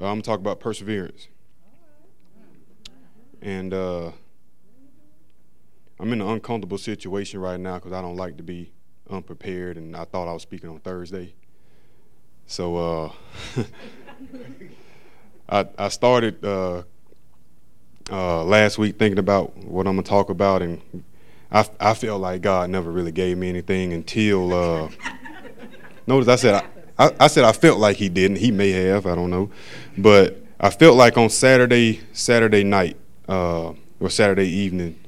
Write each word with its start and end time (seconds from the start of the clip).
Uh, 0.00 0.06
I'm 0.06 0.12
gonna 0.14 0.22
talk 0.22 0.38
about 0.38 0.60
perseverance. 0.60 1.28
And 3.42 3.74
uh, 3.74 4.12
I'm 5.98 6.12
in 6.12 6.22
an 6.22 6.28
uncomfortable 6.28 6.78
situation 6.78 7.40
right 7.40 7.60
now 7.60 7.74
because 7.74 7.92
I 7.92 8.00
don't 8.00 8.16
like 8.16 8.38
to 8.38 8.42
be 8.42 8.72
unprepared, 9.10 9.76
and 9.76 9.94
I 9.94 10.04
thought 10.04 10.26
I 10.26 10.32
was 10.32 10.42
speaking 10.42 10.70
on 10.70 10.80
Thursday. 10.80 11.34
So 12.46 12.76
uh, 12.76 13.12
I, 15.48 15.66
I 15.78 15.88
started 15.88 16.42
uh, 16.44 16.82
uh, 18.10 18.44
last 18.44 18.78
week 18.78 18.98
thinking 18.98 19.18
about 19.18 19.54
what 19.58 19.86
I'm 19.86 19.96
gonna 19.96 20.02
talk 20.02 20.30
about, 20.30 20.62
and 20.62 20.80
I, 21.52 21.68
I 21.78 21.92
felt 21.92 22.22
like 22.22 22.40
God 22.40 22.70
never 22.70 22.90
really 22.90 23.12
gave 23.12 23.36
me 23.36 23.50
anything 23.50 23.92
until. 23.92 24.54
Uh, 24.54 24.88
notice 26.06 26.28
I 26.28 26.36
said 26.36 26.64
I, 27.00 27.14
I 27.18 27.26
said 27.28 27.44
I 27.44 27.52
felt 27.52 27.78
like 27.78 27.96
He 27.96 28.10
didn't. 28.10 28.36
He 28.36 28.50
may 28.50 28.70
have. 28.70 29.06
I 29.06 29.14
don't 29.14 29.30
know, 29.30 29.50
but 29.96 30.36
I 30.60 30.68
felt 30.68 30.96
like 30.96 31.16
on 31.16 31.30
Saturday 31.30 32.02
Saturday 32.12 32.62
night 32.62 32.98
uh, 33.26 33.72
or 33.98 34.10
Saturday 34.10 34.48
evening. 34.48 34.98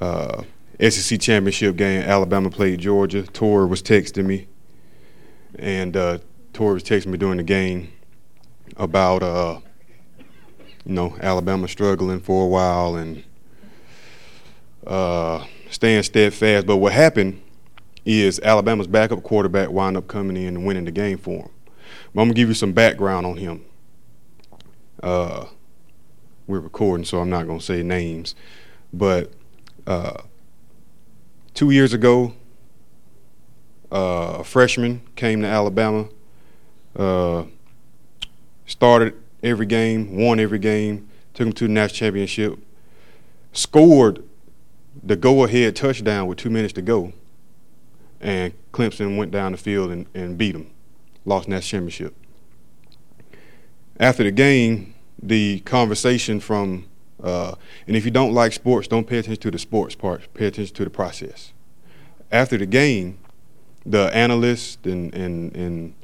Uh, 0.00 0.44
SEC 0.80 1.20
championship 1.20 1.76
game, 1.76 2.02
Alabama 2.02 2.48
played 2.48 2.80
Georgia. 2.80 3.24
Tor 3.24 3.66
was 3.66 3.82
texting 3.82 4.24
me, 4.24 4.46
and 5.58 5.94
uh, 5.96 6.18
Tor 6.54 6.74
was 6.74 6.84
texting 6.84 7.08
me 7.08 7.18
during 7.18 7.36
the 7.36 7.42
game 7.42 7.92
about 8.76 9.22
uh, 9.22 9.58
you 10.86 10.94
know 10.94 11.16
Alabama 11.20 11.66
struggling 11.66 12.20
for 12.20 12.44
a 12.44 12.48
while 12.48 12.94
and 12.94 13.24
uh, 14.86 15.44
staying 15.70 16.04
steadfast. 16.04 16.66
But 16.66 16.76
what 16.76 16.92
happened 16.92 17.42
is 18.10 18.40
Alabama's 18.40 18.86
backup 18.86 19.22
quarterback 19.22 19.70
wound 19.70 19.96
up 19.96 20.08
coming 20.08 20.36
in 20.36 20.56
and 20.56 20.66
winning 20.66 20.84
the 20.84 20.90
game 20.90 21.18
for 21.18 21.42
him. 21.42 21.50
But 22.14 22.22
I'm 22.22 22.28
gonna 22.28 22.34
give 22.34 22.48
you 22.48 22.54
some 22.54 22.72
background 22.72 23.26
on 23.26 23.36
him. 23.36 23.64
Uh, 25.02 25.46
we're 26.46 26.60
recording, 26.60 27.04
so 27.04 27.20
I'm 27.20 27.30
not 27.30 27.46
gonna 27.46 27.60
say 27.60 27.82
names, 27.82 28.34
but 28.92 29.32
uh, 29.86 30.22
two 31.54 31.70
years 31.70 31.92
ago, 31.92 32.34
uh, 33.92 34.38
a 34.38 34.44
freshman 34.44 35.02
came 35.16 35.42
to 35.42 35.46
Alabama, 35.46 36.08
uh, 36.96 37.44
started 38.66 39.14
every 39.42 39.66
game, 39.66 40.16
won 40.16 40.40
every 40.40 40.58
game, 40.58 41.08
took 41.34 41.46
him 41.46 41.52
to 41.52 41.66
the 41.66 41.72
national 41.72 41.96
championship, 41.96 42.58
scored 43.52 44.22
the 45.02 45.16
go-ahead 45.16 45.76
touchdown 45.76 46.26
with 46.26 46.38
two 46.38 46.50
minutes 46.50 46.72
to 46.74 46.82
go, 46.82 47.12
and 48.20 48.52
Clemson 48.72 49.16
went 49.16 49.30
down 49.30 49.52
the 49.52 49.58
field 49.58 49.90
and, 49.90 50.06
and 50.14 50.36
beat 50.36 50.52
them, 50.52 50.70
lost 51.24 51.48
that 51.48 51.62
championship. 51.62 52.14
After 53.98 54.24
the 54.24 54.30
game, 54.30 54.94
the 55.22 55.60
conversation 55.60 56.40
from 56.40 56.86
uh, 57.22 57.54
and 57.86 57.96
if 57.96 58.04
you 58.04 58.10
don't 58.10 58.32
like 58.32 58.52
sports, 58.52 58.88
don't 58.88 59.06
pay 59.06 59.18
attention 59.18 59.40
to 59.42 59.50
the 59.50 59.58
sports 59.58 59.94
part. 59.94 60.32
Pay 60.34 60.46
attention 60.46 60.74
to 60.76 60.84
the 60.84 60.90
process. 60.90 61.52
After 62.32 62.56
the 62.56 62.66
game, 62.66 63.18
the 63.84 64.14
analysts 64.14 64.78
and, 64.84 65.12
and, 65.14 65.54
and 65.54 65.94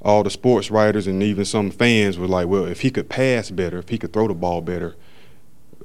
all 0.00 0.22
the 0.22 0.30
sports 0.30 0.70
writers 0.70 1.06
and 1.06 1.22
even 1.22 1.44
some 1.44 1.70
fans 1.70 2.18
were 2.18 2.26
like, 2.26 2.48
well, 2.48 2.64
if 2.64 2.80
he 2.80 2.90
could 2.90 3.08
pass 3.08 3.50
better, 3.50 3.78
if 3.78 3.88
he 3.88 3.98
could 3.98 4.12
throw 4.12 4.28
the 4.28 4.34
ball 4.34 4.60
better, 4.60 4.96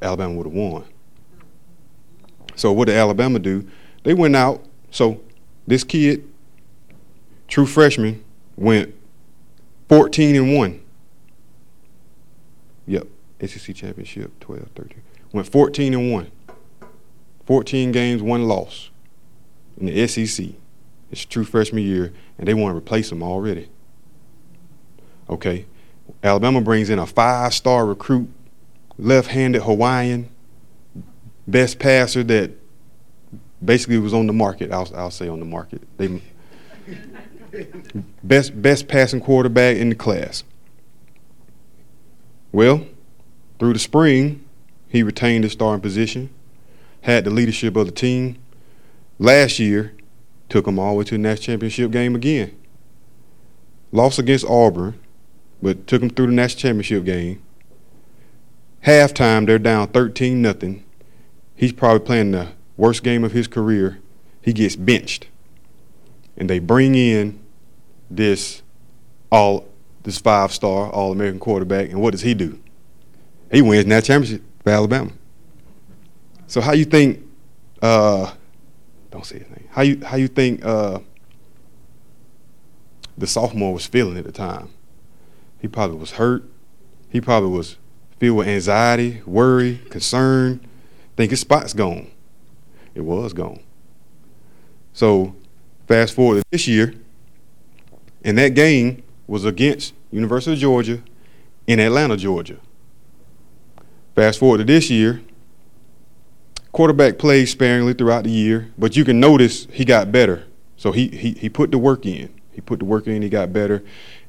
Alabama 0.02 0.36
would 0.36 0.46
have 0.46 0.54
won. 0.54 0.86
So 2.56 2.72
what 2.72 2.86
did 2.86 2.96
Alabama 2.96 3.40
do? 3.40 3.68
They 4.04 4.14
went 4.14 4.36
out. 4.36 4.66
So 4.90 5.22
this 5.68 5.84
kid, 5.84 6.28
true 7.48 7.66
freshman, 7.66 8.23
went 8.56 8.96
14 9.90 10.36
and 10.36 10.56
1. 10.56 10.82
Yep. 12.88 13.08
SEC 13.46 13.76
championship, 13.76 14.40
12, 14.40 14.70
13. 14.76 15.02
Went 15.34 15.48
14 15.48 15.94
and 15.94 16.12
1. 16.12 16.32
14 17.46 17.92
games, 17.92 18.22
one 18.22 18.44
loss 18.44 18.90
in 19.80 19.86
the 19.86 20.08
SEC. 20.08 20.47
It's 21.12 21.24
true 21.24 21.46
freshman 21.46 21.84
year, 21.84 22.14
and 22.38 22.47
they 22.47 22.53
want 22.53 22.74
to 22.74 22.78
replace 22.78 23.12
him 23.12 23.24
already. 23.24 23.70
Okay. 25.30 25.66
Alabama 26.24 26.62
brings 26.62 26.90
in 26.90 27.00
a 27.00 27.06
five 27.06 27.53
star 27.53 27.86
recruit, 27.86 28.30
left 28.97 29.30
handed 29.30 29.64
Hawaiian, 29.64 30.30
best 31.47 31.80
passer 31.80 32.24
that 32.24 32.52
basically 33.63 33.97
was 33.97 34.13
on 34.13 34.28
the 34.28 34.34
market. 34.34 34.72
I'll, 34.72 34.90
I'll 34.95 35.12
say 35.12 35.28
on 35.28 35.40
the 35.40 35.45
market. 35.45 35.81
They, 35.97 36.22
best, 38.23 38.62
best 38.62 38.88
passing 38.88 39.22
quarterback 39.22 39.78
in 39.78 39.90
the 39.90 39.95
class. 39.95 40.44
Well, 42.51 42.85
through 43.59 43.73
the 43.73 43.79
spring, 43.79 44.44
he 44.88 45.03
retained 45.03 45.44
his 45.44 45.53
starting 45.53 45.81
position, 45.81 46.29
had 47.01 47.25
the 47.25 47.29
leadership 47.29 47.75
of 47.75 47.85
the 47.85 47.91
team. 47.91 48.38
Last 49.19 49.59
year, 49.59 49.94
took 50.50 50.67
him 50.67 50.79
all 50.79 50.94
the 50.94 51.00
way 51.00 51.03
to 51.06 51.16
the 51.16 51.17
national 51.17 51.44
championship 51.44 51.91
game 51.91 52.16
again. 52.16 52.57
Lost 53.91 54.19
against 54.19 54.46
Auburn, 54.46 55.00
but 55.62 55.88
took 55.88 56.01
him 56.01 56.09
through 56.09 56.28
the 56.28 56.34
national 56.34 56.62
championship 56.62 57.03
game. 57.03 57.41
Halftime, 58.85 59.46
they're 59.46 59.59
down 59.59 59.88
13 59.90 60.41
nothing. 60.41 60.85
He's 61.56 61.73
probably 61.73 62.06
playing 62.06 62.31
the 62.31 62.50
worst 62.78 63.04
game 63.04 63.24
of 63.24 63.32
his 63.34 63.48
career. 63.48 64.00
He 64.42 64.54
gets 64.54 64.76
benched. 64.76 65.28
And 66.38 66.50
they 66.50 66.60
bring 66.60 66.96
in 66.96 67.40
this 68.10 68.62
all 69.32 69.68
this 70.04 70.20
five 70.20 70.54
star 70.54 70.90
all 70.90 71.12
American 71.12 71.40
quarterback, 71.40 71.90
and 71.90 72.00
what 72.00 72.12
does 72.12 72.22
he 72.22 72.34
do? 72.34 72.60
he 73.52 73.62
wins 73.62 73.86
that 73.86 74.04
championship 74.04 74.42
for 74.64 74.70
Alabama. 74.70 75.12
So 76.48 76.62
how 76.62 76.74
you 76.74 76.86
think? 76.86 77.24
Uh, 77.82 78.34
don't 79.12 79.26
say 79.26 79.40
his 79.40 79.50
name. 79.50 79.68
How 79.70 79.82
you 79.82 80.04
how 80.06 80.18
you 80.18 80.28
think 80.28 80.64
uh, 80.66 81.00
the 83.18 83.28
sophomore 83.28 83.74
was 83.74 83.86
feeling 83.86 84.18
at 84.18 84.26
the 84.26 84.32
time? 84.32 84.70
He 85.59 85.68
probably 85.68 85.98
was 85.98 86.12
hurt. 86.12 86.44
He 87.09 87.22
probably 87.22 87.50
was 87.50 87.78
filled 88.20 88.38
with 88.38 88.48
anxiety, 88.48 89.22
worry, 89.26 89.80
concern, 89.90 90.59
think 91.16 91.32
his 91.32 91.40
spot's 91.40 91.74
gone. 91.74 92.12
It 92.97 93.03
was 93.03 93.31
gone. 93.31 93.59
So 94.91 95.35
fast 95.88 96.16
forward 96.16 96.38
to 96.38 96.44
this 96.50 96.68
year, 96.68 96.96
and 98.24 98.40
that 98.40 98.56
game 98.56 99.03
was 99.28 99.46
against 99.46 99.94
University 100.12 100.53
of 100.53 100.59
Georgia 100.59 101.03
in 101.68 101.80
Atlanta, 101.80 102.18
Georgia. 102.18 102.58
Fast 104.16 104.40
forward 104.40 104.58
to 104.58 104.63
this 104.63 104.90
year, 104.90 105.22
quarterback 106.72 107.19
played 107.19 107.46
sparingly 107.46 107.94
throughout 107.94 108.24
the 108.24 108.31
year, 108.31 108.74
but 108.80 108.96
you 108.96 109.06
can 109.06 109.19
notice 109.19 109.68
he 109.72 109.85
got 109.85 110.12
better. 110.12 110.47
So 110.75 110.91
he 110.91 111.08
he 111.09 111.34
he 111.34 111.50
put 111.50 111.69
the 111.69 111.78
work 111.78 112.03
in. 112.08 112.34
He 112.52 112.62
put 112.62 112.79
the 112.79 112.85
work 112.85 113.06
in. 113.06 113.22
He 113.22 113.29
got 113.29 113.53
better 113.53 113.84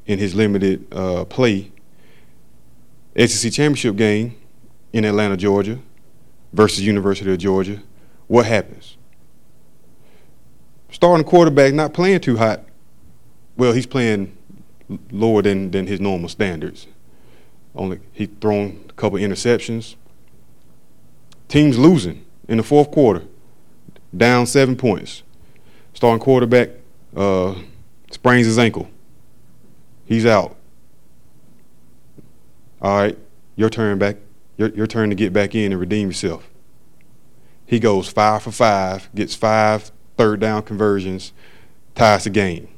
in 0.04 0.18
his 0.18 0.34
limited 0.34 0.86
uh, 0.92 1.24
play. 1.24 1.72
SEC 3.16 3.50
championship 3.50 3.96
game 3.96 4.36
in 4.92 5.06
Atlanta, 5.06 5.38
Georgia, 5.38 5.78
versus 6.52 6.84
University 6.84 7.32
of 7.32 7.38
Georgia. 7.38 7.80
What 8.28 8.46
happens? 8.46 8.96
Starting 10.90 11.24
quarterback 11.24 11.74
not 11.74 11.92
playing 11.92 12.20
too 12.20 12.36
hot. 12.36 12.64
Well, 13.56 13.72
he's 13.72 13.86
playing 13.86 14.36
lower 15.10 15.42
than 15.42 15.70
than 15.70 15.86
his 15.86 16.00
normal 16.00 16.28
standards. 16.28 16.86
Only 17.74 18.00
he 18.12 18.26
thrown 18.26 18.84
a 18.88 18.92
couple 18.92 19.18
interceptions. 19.18 19.96
Team's 21.48 21.78
losing 21.78 22.24
in 22.48 22.58
the 22.58 22.62
fourth 22.62 22.90
quarter, 22.90 23.24
down 24.16 24.46
seven 24.46 24.76
points. 24.76 25.22
Starting 25.94 26.20
quarterback 26.20 26.70
uh, 27.16 27.54
sprains 28.10 28.46
his 28.46 28.58
ankle. 28.58 28.88
He's 30.04 30.24
out. 30.24 30.56
All 32.80 32.96
right, 32.96 33.18
your 33.56 33.68
turn 33.70 33.98
back. 33.98 34.16
Your, 34.56 34.68
your 34.70 34.86
turn 34.86 35.08
to 35.10 35.14
get 35.14 35.32
back 35.32 35.54
in 35.54 35.72
and 35.72 35.80
redeem 35.80 36.08
yourself. 36.08 36.48
He 37.68 37.78
goes 37.78 38.08
five 38.08 38.42
for 38.42 38.50
five, 38.50 39.08
gets 39.14 39.34
five 39.34 39.92
third 40.16 40.40
down 40.40 40.62
conversions, 40.62 41.32
ties 41.94 42.24
the 42.24 42.30
game. 42.30 42.68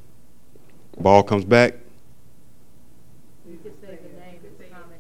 Ball 0.99 1.23
comes 1.23 1.45
back, 1.47 1.77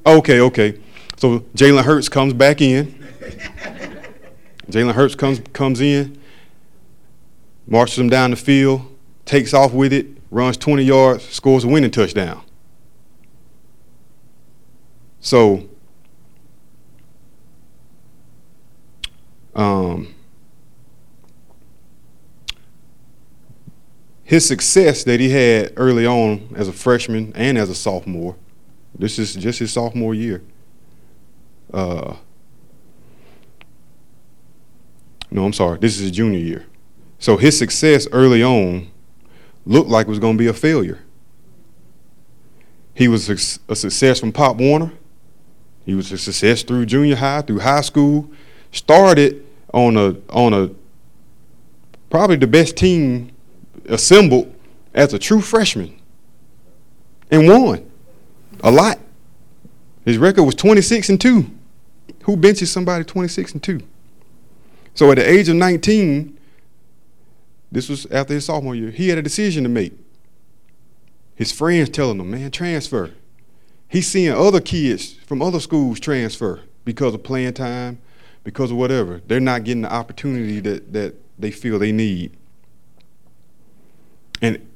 Okay, 0.07 0.41
okay. 0.41 0.81
So 1.17 1.41
Jalen 1.55 1.85
Hurts 1.85 2.09
comes 2.09 2.33
back 2.33 2.61
in. 2.61 2.87
Jalen 4.71 4.95
Hurts 4.95 5.15
comes 5.15 5.41
comes 5.53 5.81
in, 5.81 6.19
marches 7.67 7.99
him 7.99 8.09
down 8.09 8.31
the 8.31 8.37
field, 8.37 8.83
takes 9.25 9.53
off 9.53 9.73
with 9.73 9.93
it, 9.93 10.07
runs 10.31 10.57
20 10.57 10.85
yards, 10.85 11.25
scores 11.29 11.65
a 11.65 11.69
winning 11.69 11.91
touchdown. 11.91 12.43
So, 15.21 15.69
um, 19.55 20.15
his 24.25 24.47
success 24.47 25.03
that 25.05 25.19
he 25.19 25.31
had 25.31 25.73
early 25.77 26.07
on 26.07 26.55
as 26.55 26.69
a 26.69 26.73
freshman 26.73 27.33
and 27.35 27.59
as 27.59 27.69
a 27.69 27.75
sophomore 27.75 28.37
This 28.97 29.19
is 29.19 29.35
just 29.35 29.59
his 29.59 29.73
sophomore 29.73 30.15
year. 30.15 30.43
Uh, 31.73 32.15
no, 35.31 35.45
I'm 35.45 35.53
sorry. 35.53 35.79
This 35.79 35.97
is 35.97 36.03
his 36.03 36.11
junior 36.11 36.39
year. 36.39 36.67
So 37.19 37.37
his 37.37 37.59
success 37.59 38.07
early 38.13 38.43
on 38.43 38.91
looked 39.67 39.89
like 39.89 40.07
it 40.07 40.11
was 40.11 40.19
going 40.19 40.37
to 40.37 40.39
be 40.39 40.49
a 40.49 40.55
failure. 40.55 41.01
He 42.95 43.09
was 43.09 43.29
a 43.29 43.77
success 43.77 44.21
from 44.21 44.33
Pop 44.33 44.57
Warner. 44.57 44.93
He 45.85 45.95
was 45.95 46.13
a 46.13 46.19
success 46.19 46.63
through 46.63 46.87
junior 46.87 47.17
high, 47.17 47.43
through 47.43 47.61
high 47.61 47.81
school. 47.81 48.31
Started 48.73 49.45
on 49.73 49.97
a 49.97 50.17
on 50.31 50.53
a 50.53 50.71
probably 52.09 52.37
the 52.37 52.47
best 52.47 52.77
team 52.77 53.33
assembled 53.87 54.55
as 54.95 55.13
a 55.15 55.19
true 55.19 55.41
freshman 55.41 56.01
and 57.31 57.49
won 57.49 57.91
a 58.63 58.71
lot. 58.71 58.99
His 60.05 60.19
record 60.19 60.45
was 60.45 60.55
26 60.55 61.09
and 61.11 61.21
2. 61.21 61.51
Who 62.25 62.37
benches 62.37 62.71
somebody 62.71 63.05
26 63.05 63.53
and 63.53 63.63
2? 63.63 63.81
So 64.95 65.11
at 65.11 65.17
the 65.17 65.29
age 65.29 65.49
of 65.49 65.57
19, 65.57 66.37
this 67.71 67.89
was 67.89 68.07
after 68.07 68.35
his 68.35 68.47
sophomore 68.47 68.75
year, 68.75 68.91
he 68.91 69.09
had 69.09 69.19
a 69.19 69.23
decision 69.23 69.63
to 69.63 69.69
make. 69.69 69.93
His 71.35 71.53
friends 71.53 71.89
telling 71.89 72.19
him, 72.19 72.31
man, 72.31 72.51
transfer. 72.51 73.13
He's 73.89 74.09
seeing 74.09 74.33
other 74.33 74.61
kids 74.61 75.15
from 75.27 75.41
other 75.41 75.61
schools 75.61 75.99
transfer 76.01 76.61
because 76.85 77.15
of 77.15 77.23
playing 77.23 77.55
time, 77.55 77.99
because 78.45 78.71
of 78.71 78.77
whatever. 78.77 79.21
They're 79.27 79.41
not 79.41 79.65
getting 79.65 79.83
the 79.83 79.93
opportunity 79.93 80.61
that, 80.61 80.93
that 80.93 81.15
they 81.39 81.51
feel 81.51 81.79
they 81.79 81.93
need. 81.93 82.37
And 84.43 84.67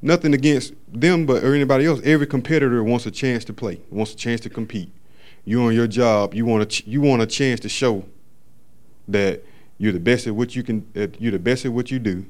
nothing 0.00 0.34
against 0.34 0.74
them 0.88 1.26
but 1.26 1.42
or 1.42 1.54
anybody 1.54 1.86
else. 1.86 2.00
Every 2.04 2.26
competitor 2.26 2.82
wants 2.84 3.06
a 3.06 3.10
chance 3.10 3.44
to 3.46 3.52
play, 3.52 3.80
wants 3.90 4.12
a 4.12 4.16
chance 4.16 4.40
to 4.42 4.50
compete. 4.50 4.92
You 5.44 5.62
on 5.62 5.74
your 5.74 5.86
job, 5.86 6.34
you 6.34 6.46
want 6.46 6.62
a 6.62 6.66
ch- 6.66 6.86
you 6.86 7.00
want 7.00 7.22
a 7.22 7.26
chance 7.26 7.60
to 7.60 7.68
show 7.68 8.04
that 9.08 9.42
you're 9.76 9.92
the 9.92 10.00
best 10.00 10.26
at 10.26 10.34
what 10.34 10.54
you 10.54 10.62
can. 10.62 10.86
you're 11.18 11.32
the 11.32 11.38
best 11.38 11.64
at 11.64 11.72
what 11.72 11.90
you 11.90 11.98
do. 11.98 12.24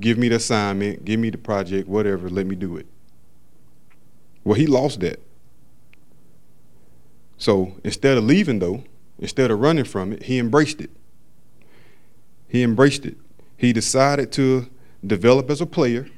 Give 0.00 0.16
me 0.16 0.28
the 0.28 0.36
assignment, 0.36 1.04
give 1.04 1.20
me 1.20 1.30
the 1.30 1.38
project, 1.38 1.86
whatever. 1.86 2.30
Let 2.30 2.46
me 2.46 2.56
do 2.56 2.76
it. 2.76 2.86
Well, 4.42 4.54
he 4.54 4.66
lost 4.66 5.00
that. 5.00 5.20
So 7.36 7.76
instead 7.84 8.16
of 8.16 8.24
leaving, 8.24 8.58
though, 8.58 8.84
instead 9.18 9.50
of 9.50 9.60
running 9.60 9.84
from 9.84 10.12
it, 10.12 10.24
he 10.24 10.38
embraced 10.38 10.80
it. 10.80 10.90
He 12.48 12.62
embraced 12.62 13.04
it. 13.04 13.16
He 13.56 13.72
decided 13.72 14.32
to 14.32 14.68
develop 15.04 15.50
as 15.50 15.60
a 15.60 15.66
player, 15.66 16.08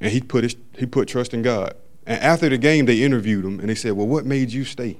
and 0.00 0.12
he 0.12 0.20
put 0.20 0.44
his, 0.44 0.56
he 0.76 0.86
put 0.86 1.08
trust 1.08 1.34
in 1.34 1.42
God. 1.42 1.74
And 2.06 2.22
after 2.22 2.48
the 2.48 2.58
game, 2.58 2.86
they 2.86 3.02
interviewed 3.02 3.44
him, 3.44 3.60
and 3.60 3.68
they 3.68 3.74
said, 3.74 3.92
"Well, 3.92 4.06
what 4.06 4.24
made 4.24 4.52
you 4.52 4.64
stay?" 4.64 4.98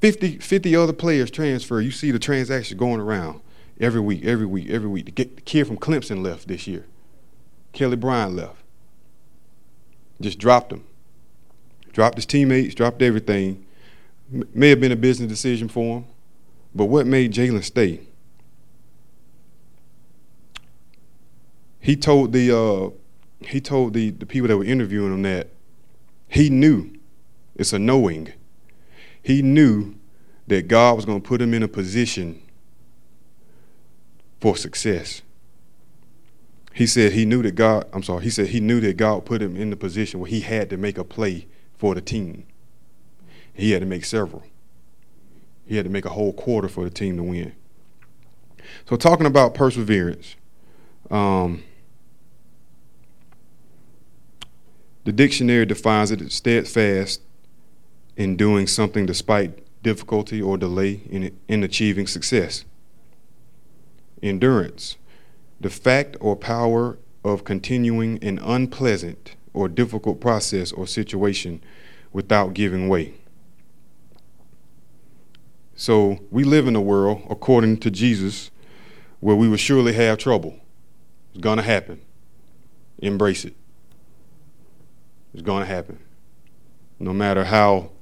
50, 0.00 0.38
50 0.38 0.76
other 0.76 0.92
players 0.92 1.30
transfer. 1.30 1.80
You 1.80 1.90
see 1.90 2.10
the 2.10 2.18
transaction 2.18 2.78
going 2.78 3.00
around 3.00 3.40
every 3.78 4.00
week, 4.00 4.24
every 4.24 4.46
week, 4.46 4.70
every 4.70 4.88
week. 4.88 5.14
The 5.14 5.24
kid 5.24 5.66
from 5.66 5.76
Clemson 5.76 6.22
left 6.22 6.48
this 6.48 6.66
year. 6.66 6.86
Kelly 7.72 7.96
Bryant 7.96 8.34
left. 8.34 8.62
Just 10.20 10.38
dropped 10.38 10.72
him. 10.72 10.84
Dropped 11.92 12.16
his 12.16 12.26
teammates, 12.26 12.74
dropped 12.74 13.02
everything. 13.02 13.64
May 14.30 14.70
have 14.70 14.80
been 14.80 14.92
a 14.92 14.96
business 14.96 15.28
decision 15.28 15.68
for 15.68 15.98
him, 15.98 16.04
but 16.74 16.86
what 16.86 17.06
made 17.06 17.32
Jalen 17.32 17.64
stay? 17.64 18.00
He 21.80 21.96
told 21.96 22.32
the 22.32 22.56
uh, 22.56 22.90
he 23.44 23.60
told 23.60 23.94
the, 23.94 24.10
the 24.10 24.26
people 24.26 24.48
that 24.48 24.56
were 24.56 24.64
interviewing 24.64 25.12
him 25.12 25.22
that 25.22 25.48
he 26.28 26.50
knew 26.50 26.92
it's 27.56 27.72
a 27.72 27.78
knowing. 27.78 28.32
He 29.22 29.42
knew 29.42 29.94
that 30.46 30.68
God 30.68 30.96
was 30.96 31.04
going 31.04 31.20
to 31.20 31.28
put 31.28 31.40
him 31.40 31.54
in 31.54 31.62
a 31.62 31.68
position 31.68 32.40
for 34.40 34.56
success. 34.56 35.22
He 36.72 36.86
said 36.86 37.12
he 37.12 37.24
knew 37.24 37.42
that 37.42 37.56
God, 37.56 37.86
I'm 37.92 38.02
sorry, 38.02 38.22
he 38.24 38.30
said 38.30 38.48
he 38.48 38.60
knew 38.60 38.80
that 38.80 38.96
God 38.96 39.24
put 39.24 39.42
him 39.42 39.56
in 39.56 39.70
the 39.70 39.76
position 39.76 40.20
where 40.20 40.30
he 40.30 40.40
had 40.40 40.70
to 40.70 40.76
make 40.76 40.98
a 40.98 41.04
play 41.04 41.46
for 41.76 41.94
the 41.94 42.00
team. 42.00 42.46
He 43.60 43.72
had 43.72 43.80
to 43.80 43.86
make 43.86 44.06
several. 44.06 44.42
He 45.66 45.76
had 45.76 45.84
to 45.84 45.90
make 45.90 46.06
a 46.06 46.10
whole 46.10 46.32
quarter 46.32 46.66
for 46.66 46.82
the 46.82 46.90
team 46.90 47.18
to 47.18 47.22
win. 47.22 47.52
So, 48.88 48.96
talking 48.96 49.26
about 49.26 49.54
perseverance, 49.54 50.34
um, 51.10 51.62
the 55.04 55.12
dictionary 55.12 55.66
defines 55.66 56.10
it 56.10 56.22
as 56.22 56.32
steadfast 56.32 57.20
in 58.16 58.36
doing 58.36 58.66
something 58.66 59.04
despite 59.04 59.62
difficulty 59.82 60.40
or 60.40 60.56
delay 60.56 61.02
in, 61.10 61.36
in 61.46 61.62
achieving 61.62 62.06
success. 62.06 62.64
Endurance, 64.22 64.96
the 65.60 65.70
fact 65.70 66.16
or 66.20 66.34
power 66.34 66.98
of 67.22 67.44
continuing 67.44 68.22
an 68.24 68.38
unpleasant 68.38 69.36
or 69.52 69.68
difficult 69.68 70.18
process 70.18 70.72
or 70.72 70.86
situation 70.86 71.62
without 72.12 72.54
giving 72.54 72.88
way. 72.88 73.14
So 75.80 76.18
we 76.30 76.44
live 76.44 76.66
in 76.66 76.76
a 76.76 76.80
world, 76.82 77.22
according 77.30 77.78
to 77.78 77.90
Jesus, 77.90 78.50
where 79.20 79.34
we 79.34 79.48
will 79.48 79.56
surely 79.56 79.94
have 79.94 80.18
trouble. 80.18 80.60
It's 81.30 81.40
going 81.40 81.56
to 81.56 81.62
happen. 81.62 82.02
Embrace 82.98 83.46
it. 83.46 83.54
It's 85.32 85.42
going 85.42 85.60
to 85.60 85.66
happen. 85.66 85.98
No 86.98 87.14
matter 87.14 87.44
how 87.44 87.92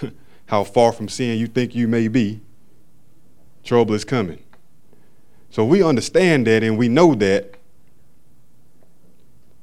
how 0.46 0.64
far 0.64 0.90
from 0.90 1.06
sin 1.06 1.38
you 1.38 1.48
think 1.48 1.74
you 1.74 1.86
may 1.86 2.08
be, 2.08 2.40
trouble 3.62 3.94
is 3.94 4.06
coming. 4.06 4.42
So 5.50 5.66
we 5.66 5.82
understand 5.82 6.46
that 6.46 6.62
and 6.62 6.78
we 6.78 6.88
know 6.88 7.14
that. 7.16 7.56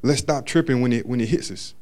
Let's 0.03 0.19
stop 0.19 0.45
tripping 0.45 0.81
when 0.81 0.93
it 0.93 1.07
when 1.07 1.19
it 1.19 1.29
hits 1.29 1.49
us. 1.49 1.73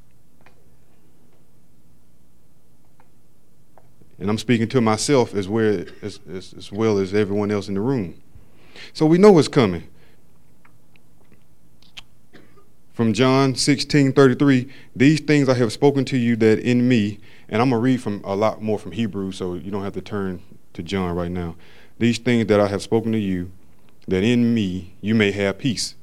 And 4.20 4.30
I'm 4.30 4.38
speaking 4.38 4.68
to 4.70 4.82
myself 4.82 5.34
as, 5.34 5.48
well 5.48 5.86
as, 6.02 6.20
as, 6.30 6.54
as 6.54 6.72
well 6.72 6.98
as 6.98 7.14
everyone 7.14 7.52
else 7.52 7.68
in 7.68 7.74
the 7.74 7.82
room. 7.82 8.22
So 8.94 9.06
we 9.06 9.18
know 9.18 9.32
what's 9.32 9.48
coming. 9.48 9.88
From 12.94 13.14
John 13.14 13.56
16 13.56 14.12
33, 14.12 14.70
these 14.94 15.22
things 15.22 15.48
I 15.48 15.54
have 15.54 15.72
spoken 15.72 16.04
to 16.06 16.18
you 16.18 16.36
that 16.36 16.60
in 16.60 16.90
me, 16.90 17.20
and 17.48 17.62
I'm 17.62 17.70
going 17.70 17.80
to 17.80 17.84
read 17.84 18.02
from 18.02 18.22
a 18.26 18.36
lot 18.36 18.62
more 18.62 18.78
from 18.78 18.92
Hebrew, 18.92 19.32
so 19.32 19.54
you 19.54 19.72
don't 19.72 19.84
have 19.84 19.94
to 19.94 20.02
turn 20.02 20.42
to 20.74 20.84
John 20.84 21.16
right 21.16 21.32
now. 21.32 21.56
These 21.98 22.18
things 22.18 22.48
that 22.48 22.60
I 22.60 22.68
have 22.68 22.82
spoken 22.82 23.14
to 23.14 23.18
you, 23.18 23.52
that 24.10 24.24
in 24.24 24.54
me 24.54 24.96
you 25.00 25.16
may 25.16 25.32
have 25.32 25.60
peace. 25.60 25.96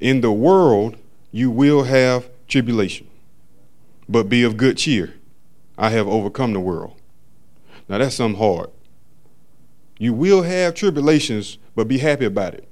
In 0.00 0.20
the 0.20 0.32
world 0.32 0.96
you 1.30 1.48
will 1.48 1.84
have 1.84 2.28
tribulation, 2.48 3.06
but 4.08 4.28
be 4.28 4.42
of 4.42 4.56
good 4.56 4.78
cheer. 4.78 5.14
I 5.78 5.90
have 5.90 6.08
overcome 6.08 6.54
the 6.54 6.60
world. 6.60 6.96
Now 7.88 7.98
that's 7.98 8.14
something 8.14 8.38
hard. 8.38 8.70
You 9.98 10.12
will 10.12 10.42
have 10.42 10.74
tribulations, 10.74 11.58
but 11.74 11.88
be 11.88 11.98
happy 11.98 12.24
about 12.24 12.54
it. 12.54 12.68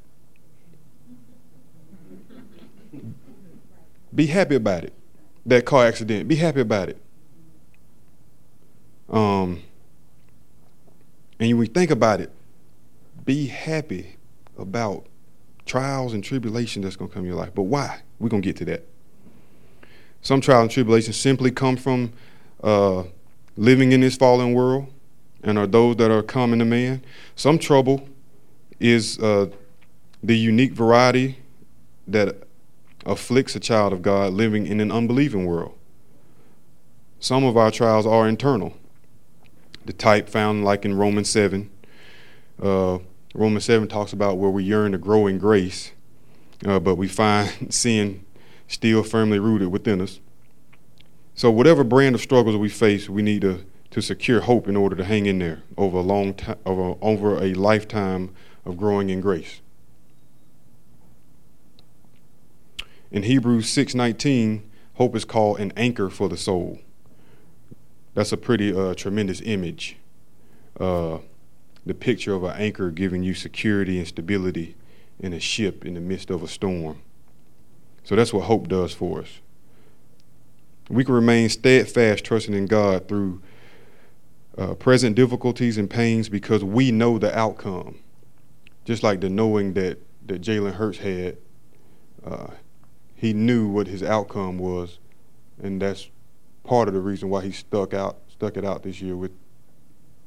Be 4.14 4.26
happy 4.26 4.56
about 4.56 4.84
it. 4.84 4.92
That 5.46 5.64
car 5.64 5.86
accident, 5.86 6.28
be 6.28 6.36
happy 6.36 6.60
about 6.60 6.88
it. 6.88 7.00
Um, 9.08 9.62
and 11.38 11.48
when 11.48 11.58
we 11.58 11.66
think 11.66 11.90
about 11.90 12.20
it, 12.20 12.30
be 13.24 13.46
happy 13.46 14.16
about 14.58 15.06
trials 15.66 16.12
and 16.12 16.22
tribulation 16.22 16.82
that's 16.82 16.96
going 16.96 17.08
to 17.08 17.14
come 17.14 17.22
in 17.22 17.28
your 17.28 17.38
life. 17.38 17.54
But 17.54 17.62
why? 17.62 18.02
We're 18.18 18.28
going 18.28 18.42
to 18.42 18.48
get 18.48 18.56
to 18.56 18.64
that. 18.66 18.86
Some 20.22 20.40
trials 20.40 20.62
and 20.62 20.70
tribulations 20.70 21.16
simply 21.16 21.50
come 21.50 21.76
from 21.76 22.12
uh, 22.62 23.04
living 23.56 23.92
in 23.92 24.00
this 24.00 24.16
fallen 24.16 24.52
world 24.52 24.92
and 25.42 25.58
are 25.58 25.66
those 25.66 25.96
that 25.96 26.10
are 26.10 26.22
common 26.22 26.58
to 26.58 26.64
man. 26.64 27.02
Some 27.36 27.58
trouble 27.58 28.08
is 28.78 29.18
uh, 29.18 29.50
the 30.22 30.36
unique 30.36 30.72
variety 30.72 31.38
that 32.06 32.42
afflicts 33.06 33.54
a 33.56 33.60
child 33.60 33.92
of 33.92 34.02
God 34.02 34.32
living 34.32 34.66
in 34.66 34.80
an 34.80 34.90
unbelieving 34.90 35.46
world. 35.46 35.74
Some 37.18 37.44
of 37.44 37.56
our 37.56 37.70
trials 37.70 38.06
are 38.06 38.28
internal, 38.28 38.74
the 39.84 39.92
type 39.92 40.28
found 40.28 40.64
like 40.64 40.84
in 40.84 40.94
Romans 40.94 41.28
7. 41.28 41.70
Uh, 42.62 42.98
Romans 43.34 43.64
7 43.64 43.88
talks 43.88 44.12
about 44.12 44.38
where 44.38 44.50
we 44.50 44.64
yearn 44.64 44.92
to 44.92 44.98
grow 44.98 45.26
in 45.26 45.38
grace, 45.38 45.92
uh, 46.66 46.80
but 46.80 46.96
we 46.96 47.08
find 47.08 47.50
sin 47.72 48.24
still 48.68 49.02
firmly 49.02 49.38
rooted 49.38 49.68
within 49.68 50.00
us. 50.00 50.20
So, 51.34 51.50
whatever 51.50 51.84
brand 51.84 52.14
of 52.14 52.20
struggles 52.20 52.56
we 52.56 52.68
face, 52.68 53.08
we 53.08 53.22
need 53.22 53.42
to, 53.42 53.64
to 53.90 54.00
secure 54.00 54.42
hope 54.42 54.68
in 54.68 54.76
order 54.76 54.94
to 54.96 55.04
hang 55.04 55.26
in 55.26 55.38
there 55.38 55.62
over 55.76 55.98
a 55.98 56.02
long 56.02 56.34
time, 56.34 56.58
over, 56.64 56.94
over 57.00 57.42
a 57.42 57.54
lifetime 57.54 58.34
of 58.64 58.76
growing 58.76 59.10
in 59.10 59.20
grace. 59.20 59.60
In 63.10 63.24
Hebrews 63.24 63.66
6:19, 63.66 64.62
hope 64.94 65.16
is 65.16 65.24
called 65.24 65.58
an 65.58 65.72
anchor 65.76 66.08
for 66.08 66.28
the 66.28 66.36
soul. 66.36 66.78
That's 68.14 68.32
a 68.32 68.36
pretty 68.36 68.72
uh, 68.72 68.94
tremendous 68.94 69.40
image. 69.44 69.96
Uh, 70.78 71.18
the 71.84 71.94
picture 71.94 72.34
of 72.34 72.44
an 72.44 72.56
anchor 72.56 72.90
giving 72.90 73.22
you 73.22 73.34
security 73.34 73.98
and 73.98 74.06
stability 74.06 74.76
in 75.18 75.32
a 75.32 75.40
ship 75.40 75.84
in 75.84 75.94
the 75.94 76.00
midst 76.00 76.30
of 76.30 76.42
a 76.42 76.48
storm. 76.48 77.00
So 78.04 78.14
that's 78.14 78.32
what 78.32 78.44
hope 78.44 78.68
does 78.68 78.92
for 78.92 79.20
us. 79.20 79.40
We 80.88 81.04
can 81.04 81.14
remain 81.14 81.48
steadfast, 81.48 82.24
trusting 82.24 82.54
in 82.54 82.66
God 82.66 83.08
through 83.08 83.40
uh, 84.60 84.74
present 84.74 85.16
difficulties 85.16 85.78
and 85.78 85.88
pains 85.88 86.28
because 86.28 86.62
we 86.62 86.92
know 86.92 87.18
the 87.18 87.36
outcome. 87.36 87.98
Just 88.84 89.02
like 89.02 89.20
the 89.20 89.30
knowing 89.30 89.72
that, 89.72 89.98
that 90.26 90.42
Jalen 90.42 90.74
Hurts 90.74 90.98
had, 90.98 91.38
uh, 92.24 92.48
he 93.14 93.32
knew 93.32 93.68
what 93.68 93.86
his 93.86 94.02
outcome 94.02 94.58
was, 94.58 94.98
and 95.62 95.80
that's 95.80 96.10
part 96.62 96.88
of 96.88 96.94
the 96.94 97.00
reason 97.00 97.30
why 97.30 97.42
he 97.42 97.52
stuck 97.52 97.94
out, 97.94 98.18
stuck 98.28 98.58
it 98.58 98.64
out 98.64 98.82
this 98.82 99.00
year 99.00 99.16
with, 99.16 99.32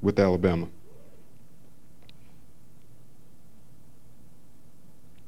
with 0.02 0.20
Alabama. 0.20 0.68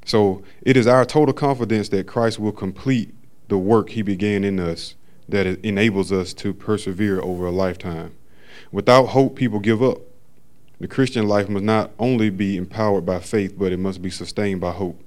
So 0.03 0.43
it 0.61 0.75
is 0.77 0.87
our 0.87 1.05
total 1.05 1.33
confidence 1.33 1.89
that 1.89 2.07
Christ 2.07 2.39
will 2.39 2.51
complete 2.51 3.13
the 3.49 3.57
work 3.59 3.89
he 3.91 4.01
began 4.01 4.43
in 4.43 4.59
us 4.59 4.95
that 5.29 5.45
enables 5.45 6.11
us 6.11 6.33
to 6.35 6.53
persevere 6.53 7.21
over 7.21 7.45
a 7.45 7.51
lifetime. 7.51 8.15
Without 8.71 9.07
hope, 9.07 9.35
people 9.35 9.59
give 9.59 9.81
up. 9.81 9.99
The 10.79 10.87
Christian 10.87 11.27
life 11.27 11.47
must 11.47 11.63
not 11.63 11.91
only 11.97 12.29
be 12.29 12.57
empowered 12.57 13.05
by 13.05 13.19
faith, 13.19 13.57
but 13.57 13.71
it 13.71 13.79
must 13.79 14.01
be 14.01 14.09
sustained 14.09 14.61
by 14.61 14.71
hope. 14.71 15.01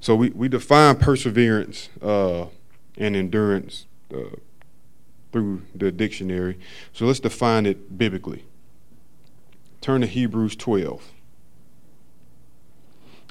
So 0.00 0.14
we, 0.14 0.30
we 0.30 0.48
define 0.48 0.96
perseverance 0.96 1.88
uh, 2.00 2.46
and 2.96 3.16
endurance 3.16 3.86
uh, 4.14 4.36
through 5.32 5.62
the 5.74 5.90
dictionary. 5.90 6.58
So 6.92 7.06
let's 7.06 7.20
define 7.20 7.66
it 7.66 7.98
biblically. 7.98 8.44
Turn 9.80 10.00
to 10.02 10.06
Hebrews 10.06 10.56
12. 10.56 11.12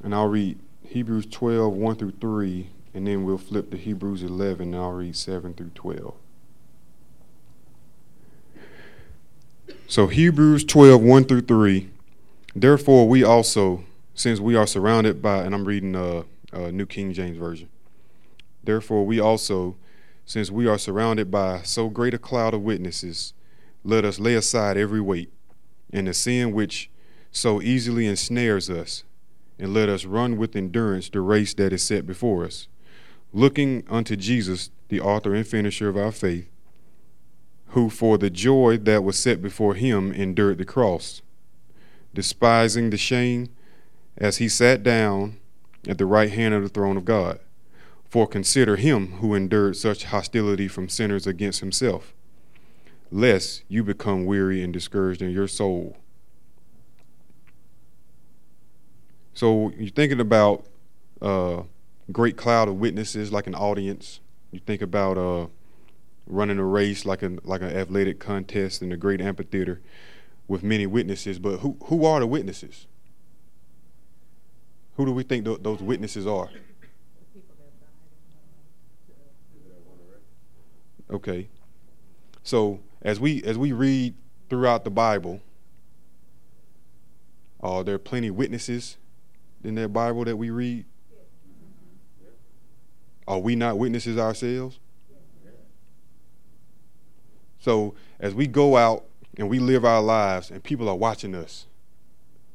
And 0.04 0.14
I'll 0.14 0.28
read 0.28 0.60
Hebrews 0.88 1.26
12, 1.28 1.74
1 1.74 1.96
through 1.96 2.14
3, 2.20 2.70
and 2.94 3.08
then 3.08 3.24
we'll 3.24 3.38
flip 3.38 3.72
to 3.72 3.78
Hebrews 3.78 4.24
11, 4.24 4.74
and 4.74 4.76
I'll 4.76 4.92
read 4.92 5.16
7 5.16 5.54
through 5.54 5.72
12. 5.74 6.14
So, 9.88 10.08
Hebrews 10.08 10.64
12, 10.64 11.00
1 11.00 11.26
through 11.26 11.42
3. 11.42 11.90
Therefore, 12.56 13.08
we 13.08 13.24
also, 13.24 13.84
since 14.16 14.40
we 14.40 14.56
are 14.56 14.66
surrounded 14.66 15.22
by, 15.22 15.44
and 15.44 15.54
I'm 15.54 15.66
reading 15.66 15.96
uh, 15.96 16.24
uh, 16.52 16.72
New 16.72 16.88
King 16.88 17.14
James 17.14 17.38
Version. 17.38 17.70
Therefore, 18.64 19.06
we 19.06 19.20
also, 19.20 19.76
since 20.26 20.50
we 20.50 20.66
are 20.66 20.80
surrounded 20.80 21.30
by 21.30 21.62
so 21.62 21.90
great 21.90 22.16
a 22.16 22.18
cloud 22.18 22.56
of 22.56 22.64
witnesses, 22.64 23.34
let 23.84 24.06
us 24.06 24.18
lay 24.18 24.34
aside 24.34 24.76
every 24.76 25.02
weight 25.02 25.32
and 25.94 26.08
the 26.08 26.16
sin 26.16 26.52
which 26.52 26.90
so 27.32 27.62
easily 27.62 28.08
ensnares 28.08 28.72
us 28.72 29.04
and 29.60 29.72
let 29.72 29.88
us 29.88 30.06
run 30.06 30.36
with 30.36 30.56
endurance 30.56 31.10
the 31.10 31.22
race 31.22 31.54
that 31.54 31.72
is 31.72 31.84
set 31.84 32.08
before 32.08 32.44
us, 32.44 32.68
looking 33.32 33.84
unto 33.88 34.16
Jesus, 34.16 34.72
the 34.90 35.00
author 35.00 35.36
and 35.36 35.46
finisher 35.46 35.88
of 35.88 35.96
our 35.96 36.12
faith, 36.12 36.50
who 37.76 37.90
for 37.90 38.18
the 38.18 38.30
joy 38.30 38.78
that 38.78 39.04
was 39.04 39.20
set 39.20 39.42
before 39.42 39.74
him 39.74 40.10
endured 40.14 40.58
the 40.58 40.64
cross, 40.64 41.22
despising 42.14 42.90
the 42.90 42.98
shame, 42.98 43.50
as 44.18 44.38
he 44.38 44.48
sat 44.48 44.82
down 44.82 45.36
at 45.86 45.98
the 45.98 46.06
right 46.06 46.32
hand 46.32 46.54
of 46.54 46.64
the 46.64 46.70
throne 46.70 46.96
of 46.96 47.04
God. 47.04 47.38
For 48.06 48.28
consider 48.28 48.78
him 48.78 49.16
who 49.18 49.34
endured 49.34 49.76
such 49.76 50.06
hostility 50.06 50.70
from 50.70 50.88
sinners 50.88 51.28
against 51.28 51.60
himself, 51.60 52.14
lest 53.12 53.64
you 53.68 53.84
become 53.84 54.24
weary 54.24 54.64
and 54.64 54.72
discouraged 54.72 55.22
in 55.22 55.32
your 55.32 55.50
soul. 55.50 55.98
So 59.34 59.74
you're 59.78 59.90
thinking 59.90 60.22
about 60.22 60.66
a 61.22 61.26
uh, 61.26 61.64
great 62.10 62.38
cloud 62.38 62.70
of 62.70 62.80
witnesses, 62.80 63.34
like 63.34 63.48
an 63.48 63.56
audience. 63.56 64.22
You 64.54 64.62
think 64.62 64.82
about 64.82 65.18
uh, 65.18 65.48
running 66.28 66.58
a 66.58 66.66
race, 66.66 67.06
like 67.06 67.22
an 67.22 67.40
like 67.44 67.62
an 67.62 67.70
athletic 67.76 68.20
contest 68.20 68.82
in 68.82 68.92
a 68.92 68.98
great 68.98 69.22
amphitheater, 69.22 69.82
with 70.48 70.64
many 70.64 70.86
witnesses. 70.86 71.40
But 71.40 71.60
who 71.60 71.78
who 71.86 72.06
are 72.06 72.20
the 72.20 72.28
witnesses? 72.28 72.88
Who 74.98 75.06
do 75.06 75.12
we 75.12 75.24
think 75.24 75.46
th- 75.46 75.60
those 75.62 75.82
witnesses 75.82 76.26
are? 76.26 76.50
Okay. 81.12 81.50
So 82.44 82.80
as 83.02 83.20
we 83.20 83.44
as 83.44 83.58
we 83.58 83.72
read 83.72 84.16
throughout 84.50 84.84
the 84.84 84.90
Bible, 84.90 85.42
are 87.60 87.84
there 87.84 87.96
are 87.96 88.00
plenty 88.00 88.30
of 88.30 88.36
witnesses 88.36 88.98
in 89.64 89.76
that 89.76 89.90
Bible 89.90 90.26
that 90.26 90.38
we 90.38 90.50
read? 90.50 90.86
Are 93.28 93.40
we 93.40 93.56
not 93.56 93.78
witnesses 93.78 94.18
ourselves? 94.18 94.80
So 97.66 97.96
as 98.20 98.36
we 98.36 98.46
go 98.46 98.78
out 98.78 99.06
and 99.40 99.50
we 99.50 99.58
live 99.58 99.86
our 99.86 100.00
lives 100.00 100.52
and 100.52 100.64
people 100.64 100.88
are 100.88 100.96
watching 100.96 101.34
us, 101.34 101.66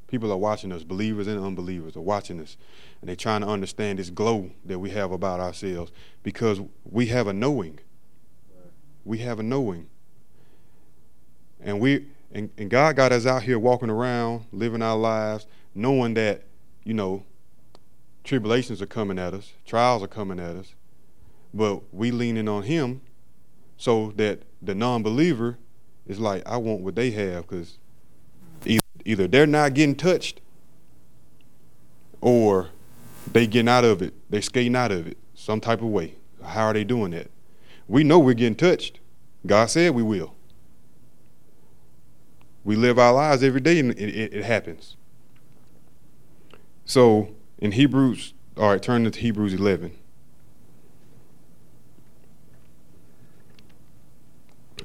people 0.06 0.30
are 0.30 0.36
watching 0.36 0.70
us, 0.70 0.84
believers 0.84 1.26
and 1.26 1.44
unbelievers 1.44 1.96
are 1.96 2.00
watching 2.00 2.38
us, 2.38 2.56
and 3.00 3.08
they're 3.08 3.16
trying 3.16 3.40
to 3.40 3.48
understand 3.48 3.98
this 3.98 4.08
glow 4.08 4.52
that 4.64 4.78
we 4.78 4.90
have 4.90 5.10
about 5.10 5.40
ourselves 5.40 5.90
because 6.22 6.60
we 6.84 7.06
have 7.06 7.26
a 7.26 7.32
knowing. 7.32 7.80
We 9.04 9.18
have 9.18 9.40
a 9.40 9.42
knowing. 9.42 9.88
And 11.58 11.80
we 11.80 12.06
and, 12.30 12.50
and 12.56 12.70
God 12.70 12.94
got 12.94 13.10
us 13.10 13.26
out 13.26 13.42
here 13.42 13.58
walking 13.58 13.90
around, 13.90 14.44
living 14.52 14.80
our 14.80 14.96
lives, 14.96 15.44
knowing 15.74 16.14
that 16.14 16.44
you 16.84 16.94
know, 16.94 17.24
tribulations 18.22 18.80
are 18.80 18.86
coming 18.86 19.18
at 19.18 19.34
us, 19.34 19.54
trials 19.66 20.04
are 20.04 20.08
coming 20.08 20.38
at 20.38 20.54
us, 20.54 20.76
but 21.52 21.92
we 21.92 22.12
leaning 22.12 22.48
on 22.48 22.62
Him 22.62 23.00
so 23.80 24.12
that 24.16 24.42
the 24.60 24.74
non 24.74 25.02
believer 25.02 25.56
is 26.06 26.20
like, 26.20 26.46
I 26.46 26.58
want 26.58 26.82
what 26.82 26.94
they 26.94 27.12
have 27.12 27.48
because 27.48 27.78
either, 28.66 28.82
either 29.06 29.26
they're 29.26 29.46
not 29.46 29.72
getting 29.72 29.96
touched 29.96 30.42
or 32.20 32.68
they 33.32 33.46
getting 33.46 33.70
out 33.70 33.84
of 33.84 34.02
it, 34.02 34.12
They're 34.28 34.42
skating 34.42 34.76
out 34.76 34.92
of 34.92 35.06
it 35.06 35.16
some 35.34 35.62
type 35.62 35.80
of 35.80 35.88
way. 35.88 36.16
How 36.44 36.66
are 36.66 36.74
they 36.74 36.84
doing 36.84 37.12
that? 37.12 37.30
We 37.88 38.04
know 38.04 38.18
we're 38.18 38.34
getting 38.34 38.54
touched. 38.54 39.00
God 39.46 39.70
said 39.70 39.94
we 39.94 40.02
will. 40.02 40.34
We 42.64 42.76
live 42.76 42.98
our 42.98 43.14
lives 43.14 43.42
every 43.42 43.62
day 43.62 43.78
and 43.78 43.92
it, 43.92 43.98
it, 43.98 44.34
it 44.34 44.44
happens. 44.44 44.96
So 46.84 47.34
in 47.58 47.72
Hebrews, 47.72 48.34
all 48.58 48.68
right, 48.68 48.82
turn 48.82 49.10
to 49.10 49.18
Hebrews 49.18 49.54
11. 49.54 49.96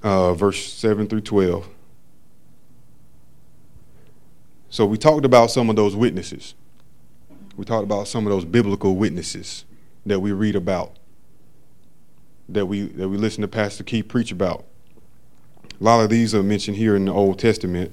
Uh, 0.05 0.35
verse 0.35 0.71
7 0.71 1.07
through 1.07 1.21
12. 1.21 1.67
So 4.69 4.85
we 4.85 4.99
talked 4.99 5.25
about 5.25 5.49
some 5.49 5.67
of 5.67 5.75
those 5.75 5.95
witnesses. 5.95 6.53
We 7.57 7.65
talked 7.65 7.85
about 7.85 8.07
some 8.07 8.27
of 8.27 8.31
those 8.31 8.45
biblical 8.45 8.95
witnesses 8.97 9.65
that 10.05 10.19
we 10.19 10.31
read 10.31 10.55
about, 10.55 10.95
that 12.47 12.67
we 12.67 12.83
that 12.83 13.09
we 13.09 13.17
listen 13.17 13.41
to 13.41 13.47
Pastor 13.47 13.83
Keith 13.83 14.07
preach 14.07 14.31
about. 14.31 14.65
A 15.81 15.83
lot 15.83 16.01
of 16.01 16.11
these 16.11 16.35
are 16.35 16.43
mentioned 16.43 16.77
here 16.77 16.95
in 16.95 17.05
the 17.05 17.11
Old 17.11 17.39
Testament. 17.39 17.91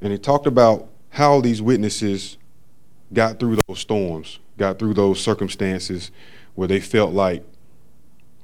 And 0.00 0.12
he 0.12 0.18
talked 0.18 0.46
about 0.46 0.88
how 1.10 1.42
these 1.42 1.60
witnesses 1.60 2.38
got 3.12 3.38
through 3.38 3.58
those 3.68 3.80
storms, 3.80 4.38
got 4.56 4.78
through 4.78 4.94
those 4.94 5.20
circumstances 5.20 6.10
where 6.54 6.68
they 6.68 6.80
felt 6.80 7.12
like 7.12 7.44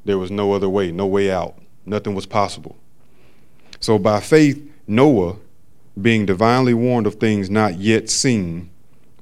there 0.04 0.18
was 0.18 0.30
no 0.30 0.52
other 0.52 0.68
way, 0.68 0.92
no 0.92 1.06
way 1.06 1.30
out, 1.30 1.62
nothing 1.86 2.14
was 2.14 2.26
possible. 2.26 2.76
So 3.80 3.98
by 3.98 4.20
faith, 4.20 4.62
Noah, 4.86 5.36
being 6.00 6.26
divinely 6.26 6.74
warned 6.74 7.06
of 7.06 7.14
things 7.14 7.48
not 7.48 7.78
yet 7.78 8.10
seen, 8.10 8.70